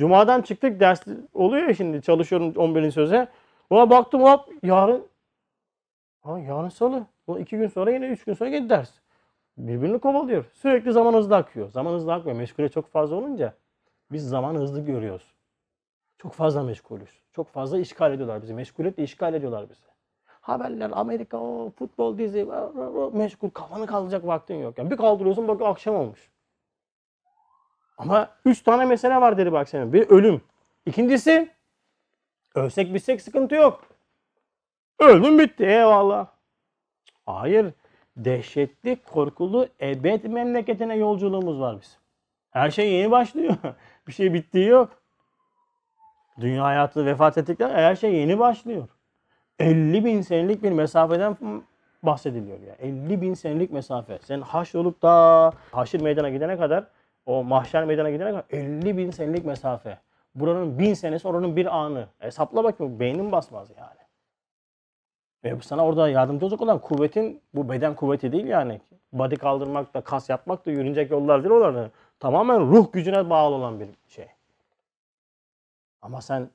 [0.00, 1.02] Cumadan çıktık ders
[1.34, 2.90] oluyor ya şimdi çalışıyorum 11.
[2.90, 3.28] söze.
[3.70, 5.06] Ona baktım hop yarın
[6.20, 7.06] ha yarın salı.
[7.26, 8.90] O iki gün sonra yine üç gün sonra yine ders.
[9.58, 10.44] Birbirini kovalıyor.
[10.52, 11.70] Sürekli zaman hızlı akıyor.
[11.70, 12.38] Zaman hızlı akmıyor.
[12.38, 13.54] Meşgule çok fazla olunca
[14.12, 15.34] biz zaman hızlı görüyoruz.
[16.18, 17.20] Çok fazla meşgulüz.
[17.32, 18.54] Çok fazla işgal ediyorlar bizi.
[18.54, 19.86] Meşguliyetle işgal ediyorlar bizi.
[20.24, 23.50] Haberler, Amerika, o, futbol dizi, o, o, meşgul.
[23.50, 24.78] Kafanı kaldıracak vaktin yok.
[24.78, 26.30] Yani bir kaldırıyorsun bak akşam olmuş.
[28.00, 29.92] Ama üç tane mesele var dedi bak senin.
[29.92, 30.42] Bir ölüm.
[30.86, 31.50] İkincisi
[32.54, 33.84] ölsek bitsek sıkıntı yok.
[34.98, 36.26] Öldüm bitti eyvallah.
[37.26, 37.72] Hayır.
[38.16, 42.00] Dehşetli, korkulu ebed memleketine yolculuğumuz var bizim.
[42.50, 43.56] Her şey yeni başlıyor.
[44.08, 45.02] bir şey bittiği yok.
[46.40, 48.88] Dünya hayatı vefat ettikten her şey yeni başlıyor.
[49.58, 51.36] 50 bin senelik bir mesafeden
[52.02, 52.74] bahsediliyor ya.
[52.74, 54.18] 50 bin senelik mesafe.
[54.22, 56.86] Sen haş olup da haşir meydana gidene kadar
[57.26, 59.98] o mahşer meydana gidene kadar 50 bin senelik mesafe.
[60.34, 62.06] Buranın bin senesi oranın bir anı.
[62.18, 64.00] Hesapla bakayım beynin basmaz yani.
[65.44, 68.80] Ve sana orada yardımcı olacak olan kuvvetin bu beden kuvveti değil yani.
[69.12, 71.90] Body kaldırmak da kas yapmak da yürünecek yollar değil onlar.
[72.20, 74.26] Tamamen ruh gücüne bağlı olan bir şey.
[76.02, 76.50] Ama sen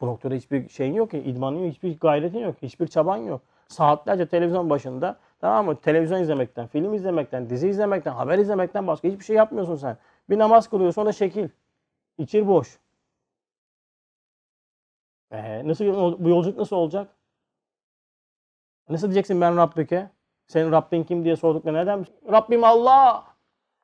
[0.00, 3.40] bu noktada hiçbir şeyin yok ki, idmanın yok, hiçbir gayretin yok, hiçbir çaban yok.
[3.68, 5.80] Saatlerce televizyon başında tamam mı?
[5.80, 9.98] Televizyon izlemekten, film izlemekten, dizi izlemekten, haber izlemekten başka hiçbir şey yapmıyorsun sen.
[10.30, 11.48] Bir namaz kılıyorsun o da şekil.
[12.18, 12.78] İçir boş.
[15.30, 15.84] Ee, nasıl
[16.24, 17.08] bu yolculuk nasıl olacak?
[18.88, 20.10] Nasıl diyeceksin ben Rabbike?
[20.46, 22.06] Senin Rabbin kim diye sorduklarına neden?
[22.32, 23.24] Rabbim Allah.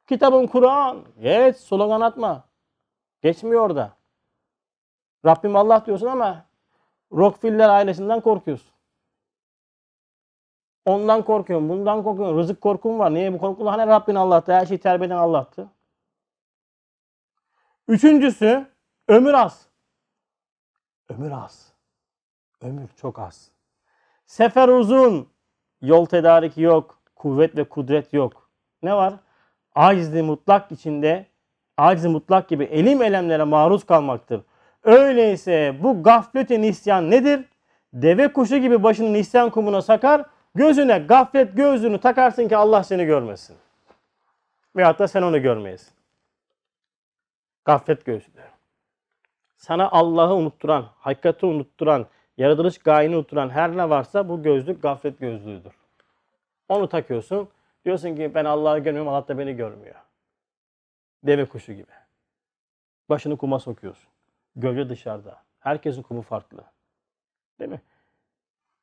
[0.07, 1.05] Kitabım Kur'an.
[1.23, 2.45] Evet slogan atma.
[3.23, 3.97] Geçmiyor orada.
[5.25, 6.47] Rabbim Allah diyorsun ama
[7.13, 8.76] Rockefeller ailesinden korkuyorsun.
[10.87, 12.39] Ondan korkuyorum, bundan korkuyorum.
[12.39, 13.15] Rızık korkum var.
[13.15, 13.73] Niye bu korkulu?
[13.73, 15.69] Hani Rabbin Allah'tı, her şeyi terbiye eden Allah'tı.
[17.89, 18.67] Üçüncüsü,
[19.09, 19.69] ömür az.
[21.09, 21.73] Ömür az.
[22.61, 23.51] Ömür çok az.
[24.27, 25.29] Sefer uzun.
[25.81, 26.99] Yol tedariki yok.
[27.17, 28.51] Kuvvet ve kudret yok.
[28.83, 29.15] Ne var?
[29.75, 31.27] Acizli mutlak içinde,
[31.77, 34.41] acizli mutlak gibi elim elemlere maruz kalmaktır.
[34.83, 37.45] Öyleyse bu gaflete nisyan nedir?
[37.93, 40.25] Deve kuşu gibi başını nisyan kumuna sakar,
[40.57, 43.57] gözüne gaflet gözlüğünü takarsın ki Allah seni görmesin.
[44.77, 45.95] Veyahut da sen onu görmeyesin.
[47.65, 48.47] Gaflet gözlüğü.
[49.57, 55.73] Sana Allah'ı unutturan, hakikati unutturan, Yaratılış gayeni unutulan her ne varsa bu gözlük gaflet gözlüğüdür.
[56.69, 57.49] Onu takıyorsun.
[57.85, 59.95] Diyorsun ki ben Allah'ı görmüyorum, Allah da beni görmüyor.
[61.23, 61.93] Deve kuşu gibi.
[63.09, 64.09] Başını kuma sokuyorsun.
[64.57, 65.43] Gölge dışarıda.
[65.61, 66.65] Herkesin kumu farklı.
[67.61, 67.81] Değil mi?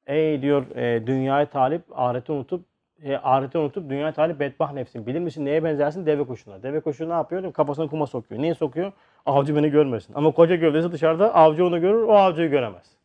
[0.08, 2.66] Ey diyor e, dünyayı talip, ahireti unutup
[3.04, 5.08] e, ahireti unutup dünyayı talip bedbah nefsin.
[5.08, 6.06] Bilir misin neye benzersin?
[6.06, 6.64] Deve kuşuna.
[6.64, 7.54] Deve kuşu ne yapıyor?
[7.54, 8.41] Kafasını kuma sokuyor.
[8.41, 8.91] Niye sokuyor?
[9.26, 10.14] Avcı beni görmesin.
[10.14, 12.97] Ama koca gövdesi dışarıda avcı onu görür, o avcıyı göremez.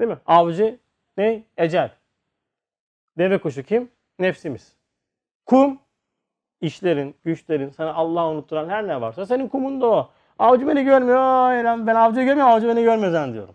[0.00, 0.18] Değil mi?
[0.26, 0.78] Avcı
[1.16, 1.42] ne?
[1.56, 1.90] Ecel.
[3.18, 3.90] Deve kuşu kim?
[4.18, 4.76] Nefsimiz.
[5.46, 5.78] Kum,
[6.60, 10.10] işlerin, güçlerin, sana Allah'ı unutturan her ne varsa senin kumun da o.
[10.38, 11.86] Avcı beni görmüyor.
[11.86, 13.54] Ben avcıyı görmüyorum, avcı beni görmez diyorum.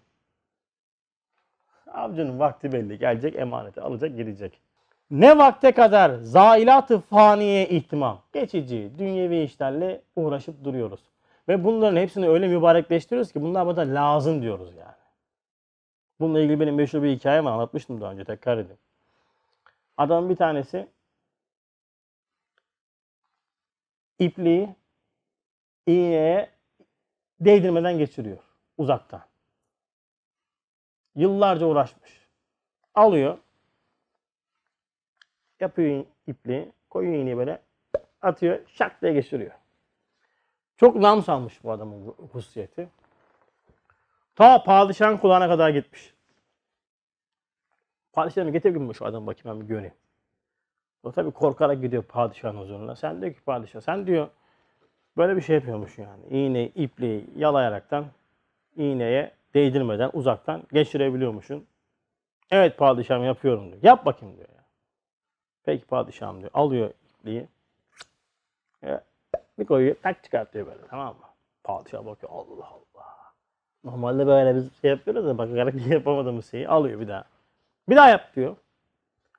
[1.99, 2.99] Avcının vakti belli.
[2.99, 4.61] Gelecek emaneti alacak gidecek.
[5.11, 8.21] Ne vakte kadar zailat-ı faniye ihtimam.
[8.33, 10.99] Geçici, dünyevi işlerle uğraşıp duruyoruz.
[11.47, 14.99] Ve bunların hepsini öyle mübarekleştiriyoruz ki bunlar bana lazım diyoruz yani.
[16.19, 17.51] Bununla ilgili benim meşhur bir hikayem var.
[17.51, 18.77] Anlatmıştım daha önce tekrar edeyim.
[19.97, 20.87] Adamın bir tanesi
[24.19, 24.75] ipliği
[25.87, 26.49] iğneye
[27.39, 28.37] değdirmeden geçiriyor
[28.77, 29.21] uzaktan.
[31.15, 32.27] Yıllarca uğraşmış.
[32.95, 33.37] Alıyor.
[35.59, 36.71] Yapıyor ipliği.
[36.89, 37.61] Koyuyor iğneyi böyle.
[38.21, 38.59] Atıyor.
[38.67, 39.51] Şak diye geçiriyor.
[40.77, 42.89] Çok nam salmış bu adamın hususiyeti.
[44.35, 46.13] Ta padişahın kulağına kadar gitmiş.
[48.13, 49.93] Padişahım getir gün şu adamı bakayım ben bir göreyim.
[51.03, 52.95] O tabii korkarak gidiyor padişahın huzuruna.
[52.95, 54.29] Sen diyor ki padişah sen diyor
[55.17, 56.25] böyle bir şey yapıyormuş yani.
[56.29, 58.05] İğne, ipliği yalayaraktan
[58.75, 61.65] iğneye değdirmeden uzaktan geçirebiliyormuşsun.
[62.51, 63.83] Evet padişahım yapıyorum diyor.
[63.83, 64.63] Yap bakayım diyor ya.
[65.63, 66.51] Peki padişahım diyor.
[66.53, 67.47] Alıyor ipliği.
[69.59, 69.95] Bir koyuyor.
[70.03, 71.25] Tak çıkartıyor böyle tamam mı?
[71.63, 72.31] Padişah bakıyor.
[72.33, 73.33] Allah Allah.
[73.83, 77.23] Normalde böyle biz şey yapıyoruz da bakarak yapamadığımız şeyi alıyor bir daha.
[77.89, 78.55] Bir daha yap diyor.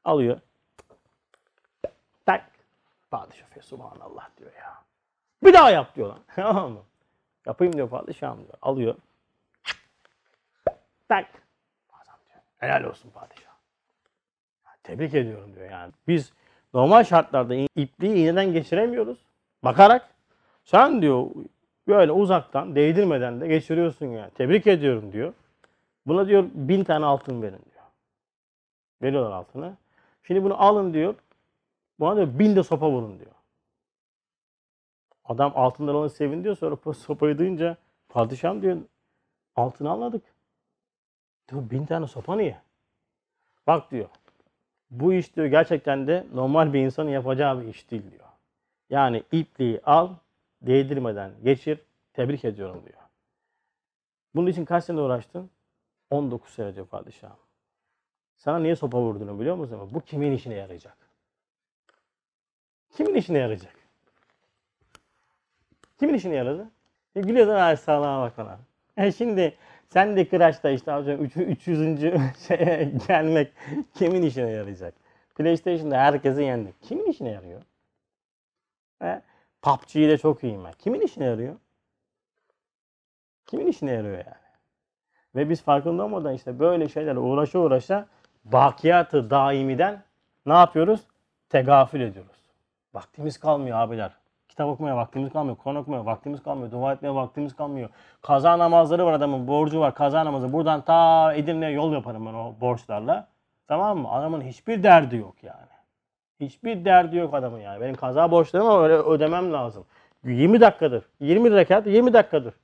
[0.04, 0.40] Alıyor.
[2.26, 2.50] Tak.
[3.10, 4.82] Padişah fe subhanallah diyor ya.
[5.44, 6.18] Bir daha yap diyor lan.
[6.36, 6.80] Tamam mı?
[7.46, 8.58] Yapayım diyor padişahım diyor.
[8.62, 8.94] Alıyor.
[11.10, 11.26] Tak.
[11.92, 12.40] Adam diyor.
[12.58, 13.50] Helal olsun padişah.
[14.82, 15.92] Tebrik ediyorum diyor yani.
[16.08, 16.32] Biz
[16.74, 19.18] normal şartlarda ipliği iğneden geçiremiyoruz.
[19.64, 20.08] Bakarak.
[20.64, 21.26] Sen diyor
[21.88, 24.30] böyle uzaktan değdirmeden de geçiriyorsun yani.
[24.30, 25.32] Tebrik ediyorum diyor.
[26.06, 27.84] Buna diyor bin tane altın verin diyor.
[29.02, 29.76] Veriyorlar altını.
[30.22, 31.14] Şimdi bunu alın diyor.
[32.00, 33.30] Buna diyor bin de sopa vurun diyor.
[35.24, 36.56] Adam altından onu sevin diyor.
[36.56, 37.76] Sonra sopayı duyunca
[38.08, 38.76] padişahım diyor
[39.56, 40.22] altını anladık.
[41.50, 42.60] Diyor bin tane sopa niye?
[43.66, 44.08] Bak diyor.
[44.90, 48.28] Bu iş diyor gerçekten de normal bir insanın yapacağı bir iş değil diyor.
[48.90, 50.08] Yani ipliği al,
[50.62, 51.78] değdirmeden geçir,
[52.12, 53.00] tebrik ediyorum diyor.
[54.34, 55.50] Bunun için kaç sene uğraştın?
[56.10, 57.36] 19 sene diyor padişahım.
[58.36, 59.88] Sana niye sopa vurduğunu biliyor musun?
[59.90, 60.96] Bu kimin işine yarayacak?
[62.90, 63.74] Kimin işine yarayacak?
[65.98, 66.70] Kimin işine yaradı?
[67.16, 68.58] E gülüyorsun ay sağlığa bak ona.
[68.96, 69.56] E şimdi
[69.92, 72.00] sen de Crash'ta işte hocam 300.
[72.48, 73.52] şeye gelmek
[73.94, 74.94] kimin işine yarayacak?
[75.34, 76.82] PlayStation'da herkesi yendik.
[76.82, 77.62] Kimin işine yarıyor?
[79.02, 79.22] E,
[79.62, 80.72] PUBG'yi de çok iyiyim ben.
[80.72, 81.56] Kimin işine yarıyor?
[83.46, 84.50] Kimin işine yarıyor yani?
[85.34, 88.06] Ve biz farkında olmadan işte böyle şeylerle uğraşa uğraşa
[88.44, 90.02] bakiyatı daimiden
[90.46, 91.00] ne yapıyoruz?
[91.48, 92.40] Tegafül ediyoruz.
[92.94, 94.19] Vaktimiz kalmıyor abiler.
[94.60, 95.56] Kitap okumaya vaktimiz kalmıyor.
[95.56, 96.70] Kur'an okumaya vaktimiz kalmıyor.
[96.70, 97.88] Dua etmeye vaktimiz kalmıyor.
[98.22, 99.48] Kaza namazları var adamın.
[99.48, 99.94] Borcu var.
[99.94, 100.52] Kaza namazı.
[100.52, 103.28] Buradan ta Edirne'ye yol yaparım ben o borçlarla.
[103.68, 104.10] Tamam mı?
[104.10, 105.70] Adamın hiçbir derdi yok yani.
[106.40, 107.80] Hiçbir derdi yok adamın yani.
[107.80, 109.84] Benim kaza borçlarımı öyle ödemem lazım.
[110.24, 111.04] 20 dakikadır.
[111.20, 112.54] 20 rekat 20 dakikadır.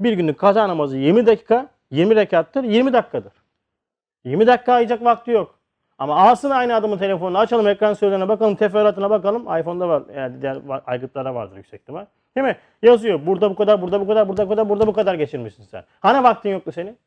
[0.00, 3.32] Bir günlük kaza namazı 20 dakika, 20 rekattır, 20 dakikadır.
[4.24, 5.58] 20 dakika ayıracak vakti yok.
[5.98, 9.42] Ama alsın aynı adamın telefonunu açalım ekran söylerine bakalım teferruatına bakalım.
[9.42, 12.06] iPhone'da var yani diğer aygıtlara vardır yüksek ihtimal.
[12.36, 12.56] Değil mi?
[12.82, 15.84] Yazıyor burada bu kadar, burada bu kadar, burada bu kadar, burada bu kadar geçirmişsin sen.
[16.00, 16.98] Hani vaktin yoktu senin?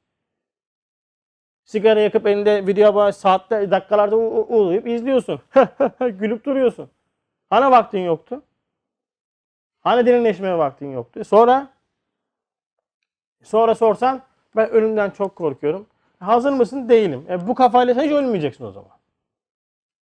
[1.66, 5.40] Sigara yakıp elinde video var saatte dakikalarda uyuyup izliyorsun.
[6.00, 6.90] Gülüp duruyorsun.
[7.50, 8.42] Hani vaktin yoktu?
[9.82, 11.24] Hani derinleşmeye vaktin yoktu?
[11.26, 11.68] Sonra
[13.44, 14.22] sonra sorsan
[14.56, 15.88] ben ölümden çok korkuyorum.
[16.20, 16.90] Hazır mısın?
[16.90, 17.26] Değilim.
[17.30, 18.92] E, bu kafayla sen hiç ölmeyeceksin o zaman.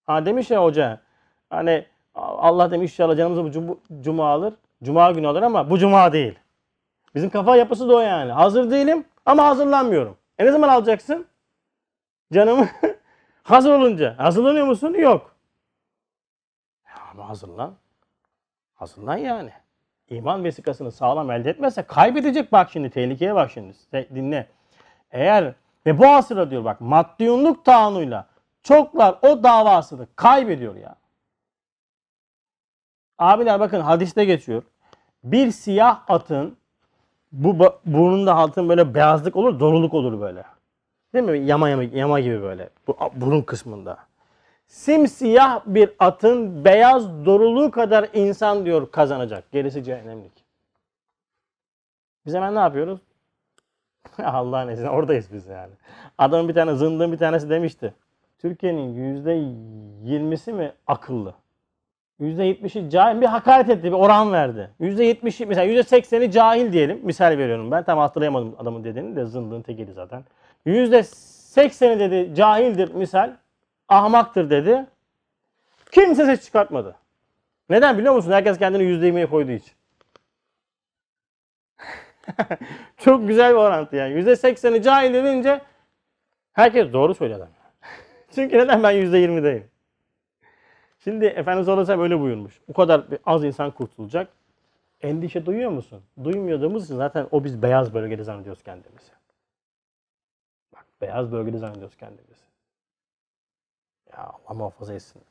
[0.06, 1.02] Ha demiş ya hoca.
[1.50, 1.86] Hani
[2.16, 4.54] Allah demiş inşallah canımızı bu cum- cuma alır.
[4.84, 6.40] Cuma günü alır ama bu cuma değil.
[7.16, 8.32] Bizim kafa yapısı da o yani.
[8.32, 10.18] Hazır değilim ama hazırlanmıyorum.
[10.38, 11.28] E ne zaman alacaksın?
[12.34, 12.68] Canımı
[13.44, 14.16] hazır olunca.
[14.18, 14.94] Hazırlanıyor musun?
[14.94, 15.36] Yok.
[16.88, 17.76] Ya ama hazırlan.
[18.76, 19.52] Hazırlan yani.
[20.10, 24.48] iman vesikasını sağlam elde etmezse kaybedecek bak şimdi tehlikeye bak şimdi dinle.
[25.12, 25.54] Eğer
[25.86, 28.28] ve bu asırda diyor bak maddiyunluk taanuyla
[28.64, 30.96] çoklar o davasını kaybediyor ya.
[33.18, 34.64] Abiler bakın hadiste geçiyor.
[35.24, 36.58] Bir siyah atın
[37.32, 40.44] bu burnunda altın böyle beyazlık olur, doluluk olur böyle.
[41.14, 41.48] Değil mi?
[41.48, 42.70] Yama yama, yama gibi böyle.
[42.88, 43.98] Bu burun kısmında.
[44.68, 49.52] Simsiyah bir atın beyaz doruluğu kadar insan diyor kazanacak.
[49.52, 50.46] Gerisi cehennemlik.
[52.26, 53.00] Biz hemen ne yapıyoruz?
[54.24, 55.72] Allah'ın izniyle oradayız biz yani.
[56.18, 57.94] Adamın bir tane zındığın bir tanesi demişti.
[58.40, 59.32] Türkiye'nin yüzde
[60.04, 61.34] yirmisi mi akıllı?
[62.20, 64.70] Yüzde yetmişi cahil bir hakaret etti, bir oran verdi.
[64.80, 67.00] Yüzde yetmişi, mesela yüzde sekseni cahil diyelim.
[67.04, 67.84] Misal veriyorum ben.
[67.84, 70.24] Tam hatırlayamadım adamın dediğini de zındığın tekiydi zaten.
[70.66, 73.32] Yüzde sekseni dedi cahildir misal.
[73.90, 74.86] Ahmaktır dedi.
[75.92, 76.96] Kimse ses çıkartmadı.
[77.70, 78.32] Neden biliyor musun?
[78.32, 79.74] Herkes kendini yüzde yirmiye koyduğu için.
[82.98, 84.14] Çok güzel bir orantı yani.
[84.14, 85.62] Yüzde sekseni cahil dedince
[86.54, 87.50] herkes doğru söylüyor adam.
[88.36, 89.68] Çünkü neden ben yüzde yirmideyim?
[91.00, 92.62] Şimdi Efendimiz Aleyhisselam öyle buyurmuş.
[92.68, 94.30] Bu kadar az insan kurtulacak.
[95.02, 96.02] Endişe duyuyor musun?
[96.24, 99.12] Duymadığımız için zaten o biz beyaz bölgede zannediyoruz kendimizi.
[100.74, 102.46] Bak beyaz bölgede zannediyoruz kendimizi.
[104.12, 105.22] Ya Allah muhafaza etsin.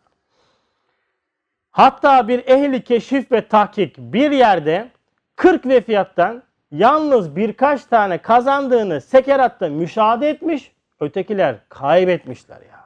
[1.70, 4.90] Hatta bir ehli keşif ve tahkik bir yerde
[5.36, 6.42] 40 ve fiyattan
[6.74, 12.84] yalnız birkaç tane kazandığını sekeratta müşahede etmiş, ötekiler kaybetmişler ya.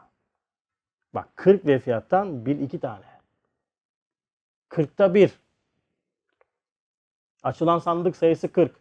[1.15, 3.05] Bak 40 ve fiyattan bir iki tane.
[4.71, 5.31] 40'ta bir.
[7.43, 8.73] Açılan sandık sayısı 40.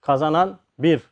[0.00, 1.02] Kazanan 1.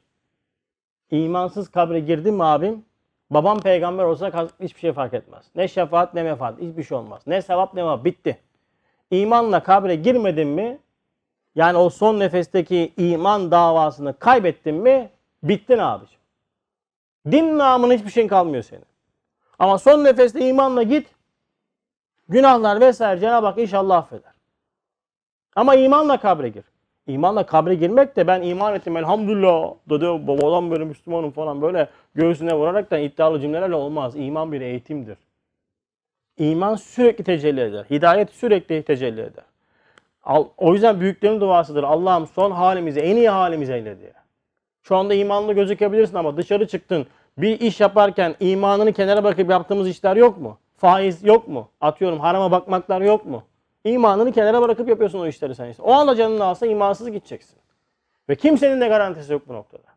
[1.10, 2.84] İmansız kabre girdim mi abim?
[3.30, 5.46] Babam peygamber olsa hiçbir şey fark etmez.
[5.54, 7.22] Ne şefaat ne mefaat hiçbir şey olmaz.
[7.26, 8.38] Ne sevap ne vab bitti.
[9.10, 10.78] İmanla kabre girmedin mi?
[11.58, 15.10] Yani o son nefesteki iman davasını kaybettin mi?
[15.42, 16.20] Bittin abiciğim.
[17.30, 18.84] Din namına hiçbir şeyin kalmıyor senin.
[19.58, 21.06] Ama son nefeste imanla git.
[22.28, 24.32] Günahlar vesaire Cenab-ı Hak inşallah affeder.
[25.56, 26.64] Ama imanla kabre gir.
[27.06, 32.54] İmanla kabre girmek de ben iman ettim elhamdülillah dedi babadan böyle Müslümanım falan böyle göğsüne
[32.54, 34.16] vurarak da iddialı cümlelerle olmaz.
[34.16, 35.18] İman bir eğitimdir.
[36.36, 37.84] İman sürekli tecelli eder.
[37.90, 39.44] Hidayet sürekli tecelli eder.
[40.56, 41.82] O yüzden büyüklerin duasıdır.
[41.82, 44.12] Allah'ım son halimizi en iyi halimize eyle diye.
[44.82, 47.06] Şu anda imanlı gözükebilirsin ama dışarı çıktın.
[47.38, 50.58] Bir iş yaparken imanını kenara bırakıp yaptığımız işler yok mu?
[50.76, 51.68] Faiz yok mu?
[51.80, 53.42] Atıyorum harama bakmaklar yok mu?
[53.84, 55.82] İmanını kenara bırakıp yapıyorsun o işleri sen işte.
[55.82, 57.58] O anda canını alsa imansız gideceksin.
[58.28, 59.88] Ve kimsenin de garantisi yok bu noktada.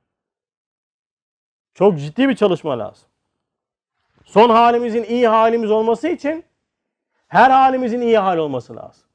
[1.73, 3.07] Çok ciddi bir çalışma lazım.
[4.25, 6.43] Son halimizin iyi halimiz olması için
[7.27, 9.10] her halimizin iyi hal olması lazım.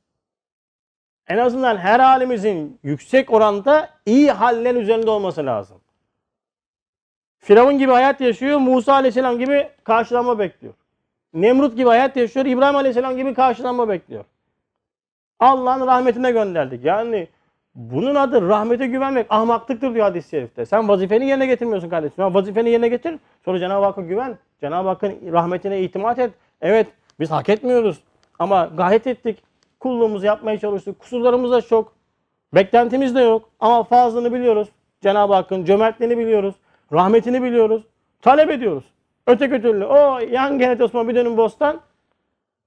[1.28, 5.80] En azından her halimizin yüksek oranda iyi haller üzerinde olması lazım.
[7.38, 10.74] Firavun gibi hayat yaşıyor, Musa Aleyhisselam gibi karşılanma bekliyor.
[11.34, 14.24] Nemrut gibi hayat yaşıyor, İbrahim Aleyhisselam gibi karşılanma bekliyor.
[15.40, 16.84] Allah'ın rahmetine gönderdik.
[16.84, 17.28] Yani
[17.74, 20.66] bunun adı rahmete güvenmek ahmaklıktır diyor hadis-i şerifte.
[20.66, 22.16] Sen vazifeni yerine getirmiyorsun kardeşim.
[22.16, 23.18] Sen vazifeni yerine getir.
[23.44, 24.38] Sonra Cenab-ı Hakk'a güven.
[24.60, 26.30] Cenab-ı Hakk'ın rahmetine itimat et.
[26.60, 26.86] Evet
[27.20, 28.00] biz hak etmiyoruz.
[28.38, 29.42] Ama gayet ettik.
[29.86, 30.98] Kulluğumuzu yapmaya çalıştık.
[30.98, 31.92] Kusurlarımız da çok.
[32.54, 33.50] Beklentimiz de yok.
[33.60, 34.68] Ama fazlını biliyoruz.
[35.00, 36.54] Cenab-ı Hakk'ın cömertliğini biliyoruz.
[36.92, 37.82] Rahmetini biliyoruz.
[38.22, 38.84] Talep ediyoruz.
[39.26, 41.80] Öteki türlü o yan genet Osman bir dönüm bostan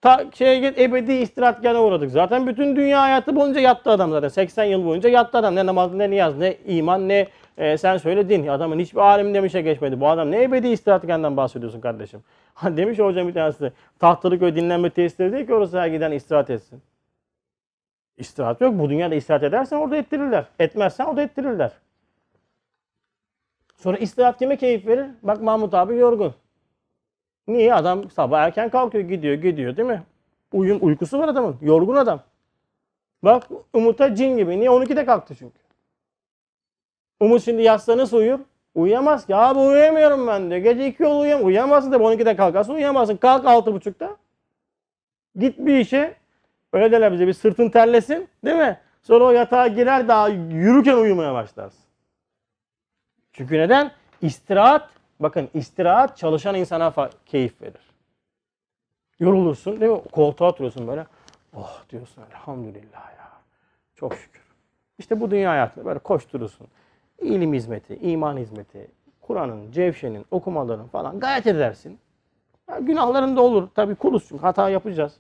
[0.01, 2.11] ta şeye git ebedi istirahatgâhına uğradık.
[2.11, 4.27] Zaten bütün dünya hayatı boyunca yattı adam zaten.
[4.27, 5.55] 80 yıl boyunca yattı adam.
[5.55, 8.47] Ne namaz ne niyaz ne iman ne e, sen söyle din.
[8.47, 9.99] Adamın hiçbir alim demişe geçmedi.
[9.99, 12.23] Bu adam ne ebedi istirahatgâhından bahsediyorsun kardeşim.
[12.63, 13.71] Demiş hocam bir tanesi.
[13.99, 16.81] Tahtalıköy dinlenme tesisleri değil ki orası her giden istirahat etsin.
[18.19, 18.79] İstirahat yok.
[18.79, 20.45] Bu dünyada istirahat edersen orada ettirirler.
[20.59, 21.71] Etmezsen orada ettirirler.
[23.77, 25.05] Sonra istirahat kime keyif verir?
[25.23, 26.33] Bak Mahmut abi yorgun.
[27.47, 27.73] Niye?
[27.73, 30.03] Adam sabah erken kalkıyor, gidiyor, gidiyor değil mi?
[30.53, 31.57] Uyum, uykusu var adamın.
[31.61, 32.19] Yorgun adam.
[33.23, 34.59] Bak Umut'a cin gibi.
[34.59, 34.69] Niye?
[34.69, 35.59] 12'de kalktı çünkü.
[37.19, 38.39] Umut şimdi yatsa nasıl uyur?
[38.75, 39.35] Uyuyamaz ki.
[39.35, 40.61] Abi uyuyamıyorum ben diyor.
[40.61, 41.45] Gece 2 yol uyuyam.
[41.45, 43.17] Uyuyamazsın da 12'de kalkarsın uyuyamazsın.
[43.17, 44.17] Kalk 6.30'da.
[45.35, 46.15] Git bir işe.
[46.73, 48.29] Öyle derler bize bir sırtın terlesin.
[48.45, 48.79] Değil mi?
[49.01, 51.83] Sonra o yatağa girer daha yürürken uyumaya başlarsın.
[53.33, 53.91] Çünkü neden?
[54.21, 54.89] İstirahat,
[55.19, 56.93] bakın istirahat çalışan insana
[57.25, 57.89] keyif verir.
[59.19, 60.01] Yorulursun değil mi?
[60.11, 61.05] Koltuğa oturuyorsun böyle.
[61.55, 63.29] Oh diyorsun elhamdülillah ya.
[63.95, 64.41] Çok şükür.
[64.97, 66.67] İşte bu dünya hayatında böyle koşturursun.
[67.21, 68.91] İlim hizmeti, iman hizmeti,
[69.21, 71.99] Kur'an'ın, cevşenin, okumaların falan gayet edersin.
[72.69, 73.67] Ya günahların da olur.
[73.75, 75.13] Tabii kuluz hata yapacağız.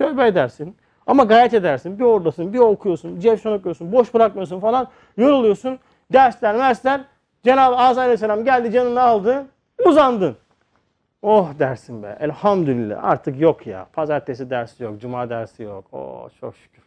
[0.00, 0.76] Tövbe edersin.
[1.06, 1.98] Ama gayret edersin.
[1.98, 4.88] Bir oradasın, bir okuyorsun, cevşen okuyorsun, boş bırakmıyorsun falan.
[5.16, 5.78] Yoruluyorsun.
[6.12, 7.00] Dersler, mersler.
[7.44, 9.46] Cenab-ı Azze Aleyhisselam geldi canını aldı.
[9.86, 10.36] Uzandın.
[11.22, 12.16] Oh dersin be.
[12.20, 13.04] Elhamdülillah.
[13.04, 13.86] Artık yok ya.
[13.92, 15.00] Pazartesi dersi yok.
[15.00, 15.84] Cuma dersi yok.
[15.92, 16.82] Oh çok şükür.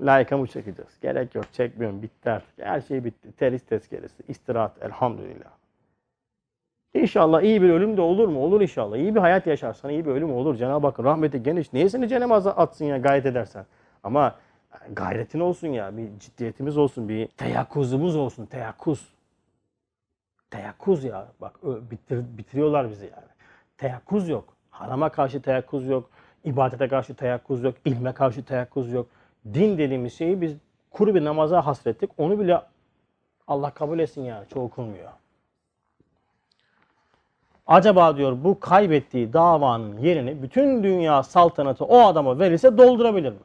[0.00, 1.00] Layıka mı çekeceğiz?
[1.02, 1.52] Gerek yok.
[1.52, 2.02] Çekmiyorum.
[2.02, 2.58] Bitti artık.
[2.58, 3.32] Her şey bitti.
[3.32, 4.22] Teris tezkeresi.
[4.28, 4.82] istirahat.
[4.82, 5.50] Elhamdülillah.
[6.94, 8.40] İnşallah iyi bir ölüm de olur mu?
[8.44, 8.96] Olur inşallah.
[8.96, 10.56] İyi bir hayat yaşarsan iyi bir ölüm olur.
[10.56, 11.72] Cenab-ı Hak rahmeti geniş.
[11.72, 13.66] Niye seni cehenneme atsın ya gayret edersen?
[14.04, 14.34] Ama
[14.92, 15.96] gayretin olsun ya.
[15.96, 17.08] Bir ciddiyetimiz olsun.
[17.08, 18.46] Bir teyakkuzumuz olsun.
[18.46, 19.08] Teyakkuz.
[20.50, 21.28] Teyakkuz ya.
[21.40, 23.28] Bak bitir, bitiriyorlar bizi yani.
[23.78, 24.44] Teyakkuz yok.
[24.70, 26.10] Harama karşı teyakkuz yok.
[26.44, 27.74] ibadete karşı teyakkuz yok.
[27.84, 29.06] ilme karşı teyakkuz yok.
[29.54, 30.56] Din dediğimiz şeyi biz
[30.90, 32.10] kuru bir namaza hasrettik.
[32.18, 32.62] Onu bile
[33.48, 34.48] Allah kabul etsin yani.
[34.48, 35.10] Çoğu kılmıyor.
[37.68, 43.38] Acaba diyor bu kaybettiği davanın yerini bütün dünya saltanatı o adama verilse doldurabilir mi?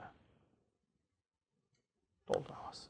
[2.27, 2.87] Dolduramaz.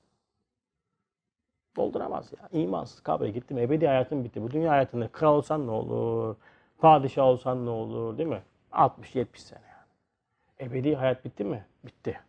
[1.75, 2.61] Dolduramaz ya.
[2.61, 3.57] İmansız kabre gittim.
[3.57, 4.41] Ebedi hayatım bitti.
[4.41, 6.35] Bu dünya hayatında kral olsan ne olur?
[6.77, 8.17] Padişah olsan ne olur?
[8.17, 8.41] Değil mi?
[8.71, 10.69] 60-70 sene yani.
[10.69, 11.65] Ebedi hayat bitti mi?
[11.83, 12.19] Bitti.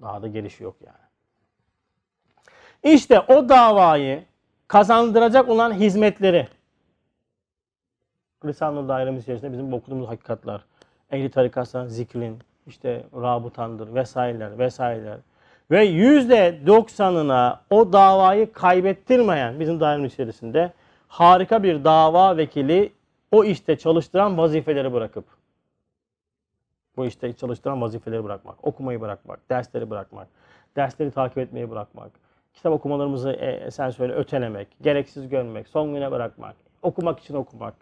[0.00, 1.10] Daha da gelişi yok yani.
[2.94, 4.24] İşte o davayı
[4.68, 6.48] kazandıracak olan hizmetleri
[8.44, 10.60] Risale-i dairemiz içerisinde bizim okuduğumuz hakikatler,
[11.10, 15.18] ehli tarikatların zikrin, işte rabutandır vesaireler vesaireler.
[15.70, 20.72] Ve yüzde doksanına o davayı kaybettirmeyen bizim dairemiz içerisinde
[21.08, 22.92] harika bir dava vekili
[23.32, 25.24] o işte çalıştıran vazifeleri bırakıp
[26.96, 30.28] bu işte çalıştıran vazifeleri bırakmak, okumayı bırakmak, dersleri bırakmak,
[30.76, 32.10] dersleri takip etmeyi bırakmak,
[32.54, 37.74] kitap okumalarımızı e, sen söyle ötelemek, gereksiz görmek, son güne bırakmak, okumak için okumak,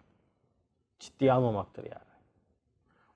[0.99, 2.09] ciddiye almamaktır yani.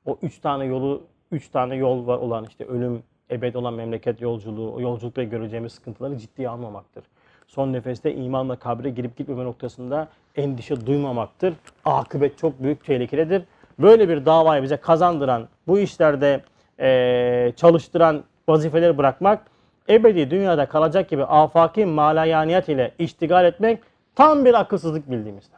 [0.06, 4.74] O üç tane yolu, üç tane yol var olan işte ölüm, ebed olan memleket yolculuğu,
[4.74, 7.04] o yolculukta göreceğimiz sıkıntıları ciddiye almamaktır.
[7.48, 11.54] Son nefeste imanla kabre girip gitmeme noktasında endişe duymamaktır.
[11.86, 13.44] Akıbet çok büyük tehlikelidir.
[13.80, 16.42] Böyle bir davayı bize kazandıran, bu işlerde
[16.80, 19.46] e, çalıştıran vazifeleri bırakmak,
[19.90, 23.80] ebedi dünyada kalacak gibi afaki malayaniyat ile iştigal etmek
[24.16, 25.53] tam bir akılsızlık bildiğimizden.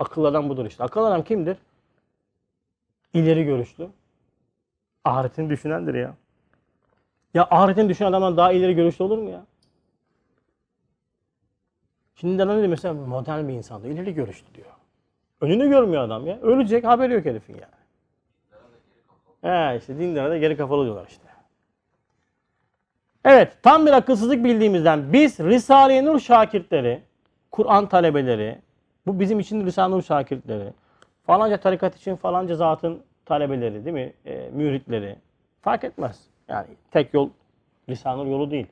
[0.00, 0.84] Akıl adam budur işte.
[0.84, 1.56] Akıl adam kimdir?
[3.14, 3.88] İleri görüşlü.
[5.04, 6.14] Ahiretini düşünendir ya.
[7.34, 9.44] Ya ahiretini düşünen adamdan daha ileri görüşlü olur mu ya?
[12.14, 13.94] Şimdi adam ne mesela modern bir insan diyor.
[13.94, 14.66] İleri görüşlü diyor.
[15.40, 16.40] Önünü görmüyor adam ya.
[16.40, 17.80] Ölecek haberi yok herifin yani.
[19.40, 21.24] He işte dinlere de geri kafalı diyorlar işte.
[23.24, 27.02] Evet tam bir akılsızlık bildiğimizden biz Risale-i Nur şakirtleri,
[27.50, 28.58] Kur'an talebeleri,
[29.06, 30.72] bu bizim için Risale-i şakirtleri,
[31.26, 34.12] falanca tarikat için falanca zatın talebeleri değil mi?
[34.26, 35.16] E, müritleri.
[35.62, 36.20] Fark etmez.
[36.48, 37.28] Yani tek yol
[37.88, 38.66] Risale-i yolu değil.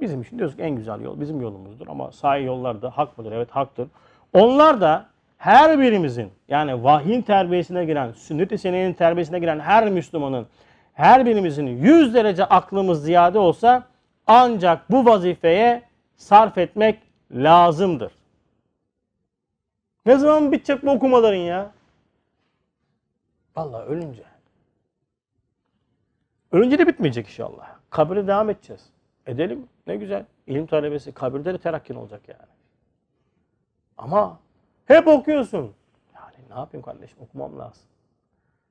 [0.00, 3.32] Bizim için diyoruz ki en güzel yol bizim yolumuzdur ama sahi yollar da hak mıdır?
[3.32, 3.88] Evet haktır.
[4.32, 5.06] Onlar da
[5.38, 10.46] her birimizin yani vahyin terbiyesine giren, sünnet-i senenin terbiyesine giren her Müslümanın
[10.94, 13.82] her birimizin 100 derece aklımız ziyade olsa
[14.26, 15.82] ancak bu vazifeye
[16.16, 16.98] sarf etmek
[17.32, 18.12] lazımdır.
[20.08, 21.72] Ne zaman bitecek bu okumaların ya?
[23.56, 24.22] Vallahi ölünce.
[26.52, 27.76] Ölünce de bitmeyecek inşallah.
[27.90, 28.86] Kabire devam edeceğiz.
[29.26, 29.68] Edelim.
[29.86, 30.24] Ne güzel.
[30.46, 32.48] İlim talebesi kabirde de terakkin olacak yani.
[33.98, 34.40] Ama
[34.86, 35.74] hep okuyorsun.
[36.14, 37.82] Yani ne yapayım kardeşim okumam lazım.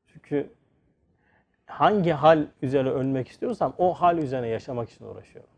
[0.08, 0.50] Çünkü
[1.66, 5.52] hangi hal üzere ölmek istiyorsam o hal üzerine yaşamak için uğraşıyorum.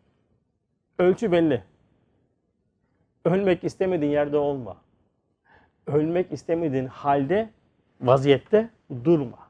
[0.98, 1.64] Ölçü belli.
[3.26, 4.78] Ölmek istemediğin yerde olma.
[5.88, 7.50] Ölmek istemediğin halde,
[8.02, 8.70] vaziyette
[9.04, 9.50] durma.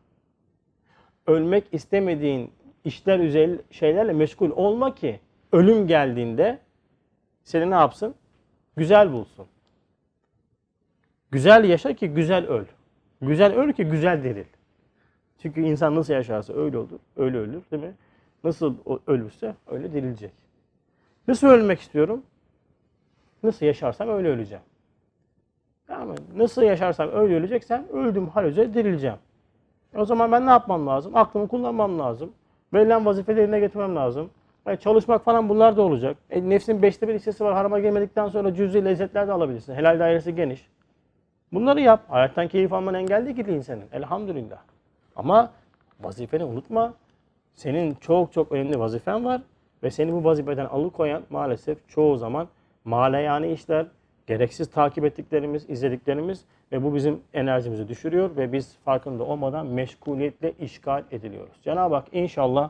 [1.27, 2.51] Ölmek istemediğin
[2.86, 5.19] işler üzeri şeylerle meşgul olma ki
[5.51, 6.59] ölüm geldiğinde
[7.43, 8.15] seni ne yapsın?
[8.77, 9.47] Güzel bulsun.
[11.32, 12.65] Güzel yaşa ki güzel öl.
[13.21, 14.45] Güzel öl ki güzel diril.
[15.41, 17.93] Çünkü insan nasıl yaşarsa öyle olur, öyle ölür değil mi?
[18.43, 18.75] Nasıl
[19.07, 20.32] ölürse öyle dirilecek.
[21.27, 22.23] Nasıl ölmek istiyorum?
[23.43, 24.63] Nasıl yaşarsam öyle öleceğim.
[25.90, 29.18] Yani nasıl yaşarsam öyle öleceksem öldüm hal üzere dirileceğim.
[29.96, 31.16] O zaman ben ne yapmam lazım?
[31.16, 32.32] Aklımı kullanmam lazım.
[32.74, 34.30] Verilen vazifeleri yerine getirmem lazım.
[34.66, 36.18] Yani çalışmak falan bunlar da olacak.
[36.30, 37.54] E, nefsin beşte bir hissesi var.
[37.54, 39.74] Harama girmedikten sonra cüz'i lezzetler de alabilirsin.
[39.76, 40.68] Helal dairesi geniş.
[41.54, 42.04] Bunları yap.
[42.08, 43.86] Hayattan keyif alman engel değil ki senin.
[43.92, 44.58] Elhamdülillah.
[45.16, 45.52] Ama
[46.00, 46.94] vazifeni unutma.
[47.54, 49.42] Senin çok çok önemli vazifen var.
[49.84, 52.48] Ve seni bu vazifeden alıkoyan maalesef çoğu zaman
[52.86, 53.86] maleyani işler,
[54.30, 61.03] gereksiz takip ettiklerimiz, izlediklerimiz ve bu bizim enerjimizi düşürüyor ve biz farkında olmadan meşguliyetle işgal
[61.11, 61.53] ediliyoruz.
[61.63, 62.69] Cenab-ı Hak inşallah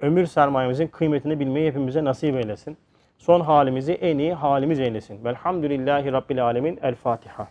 [0.00, 2.76] ömür sermayemizin kıymetini bilmeyi hepimize nasip eylesin.
[3.18, 5.24] Son halimizi en iyi halimiz eylesin.
[5.24, 6.78] Velhamdülillahi Rabbil Alemin.
[6.82, 7.48] El Fatiha.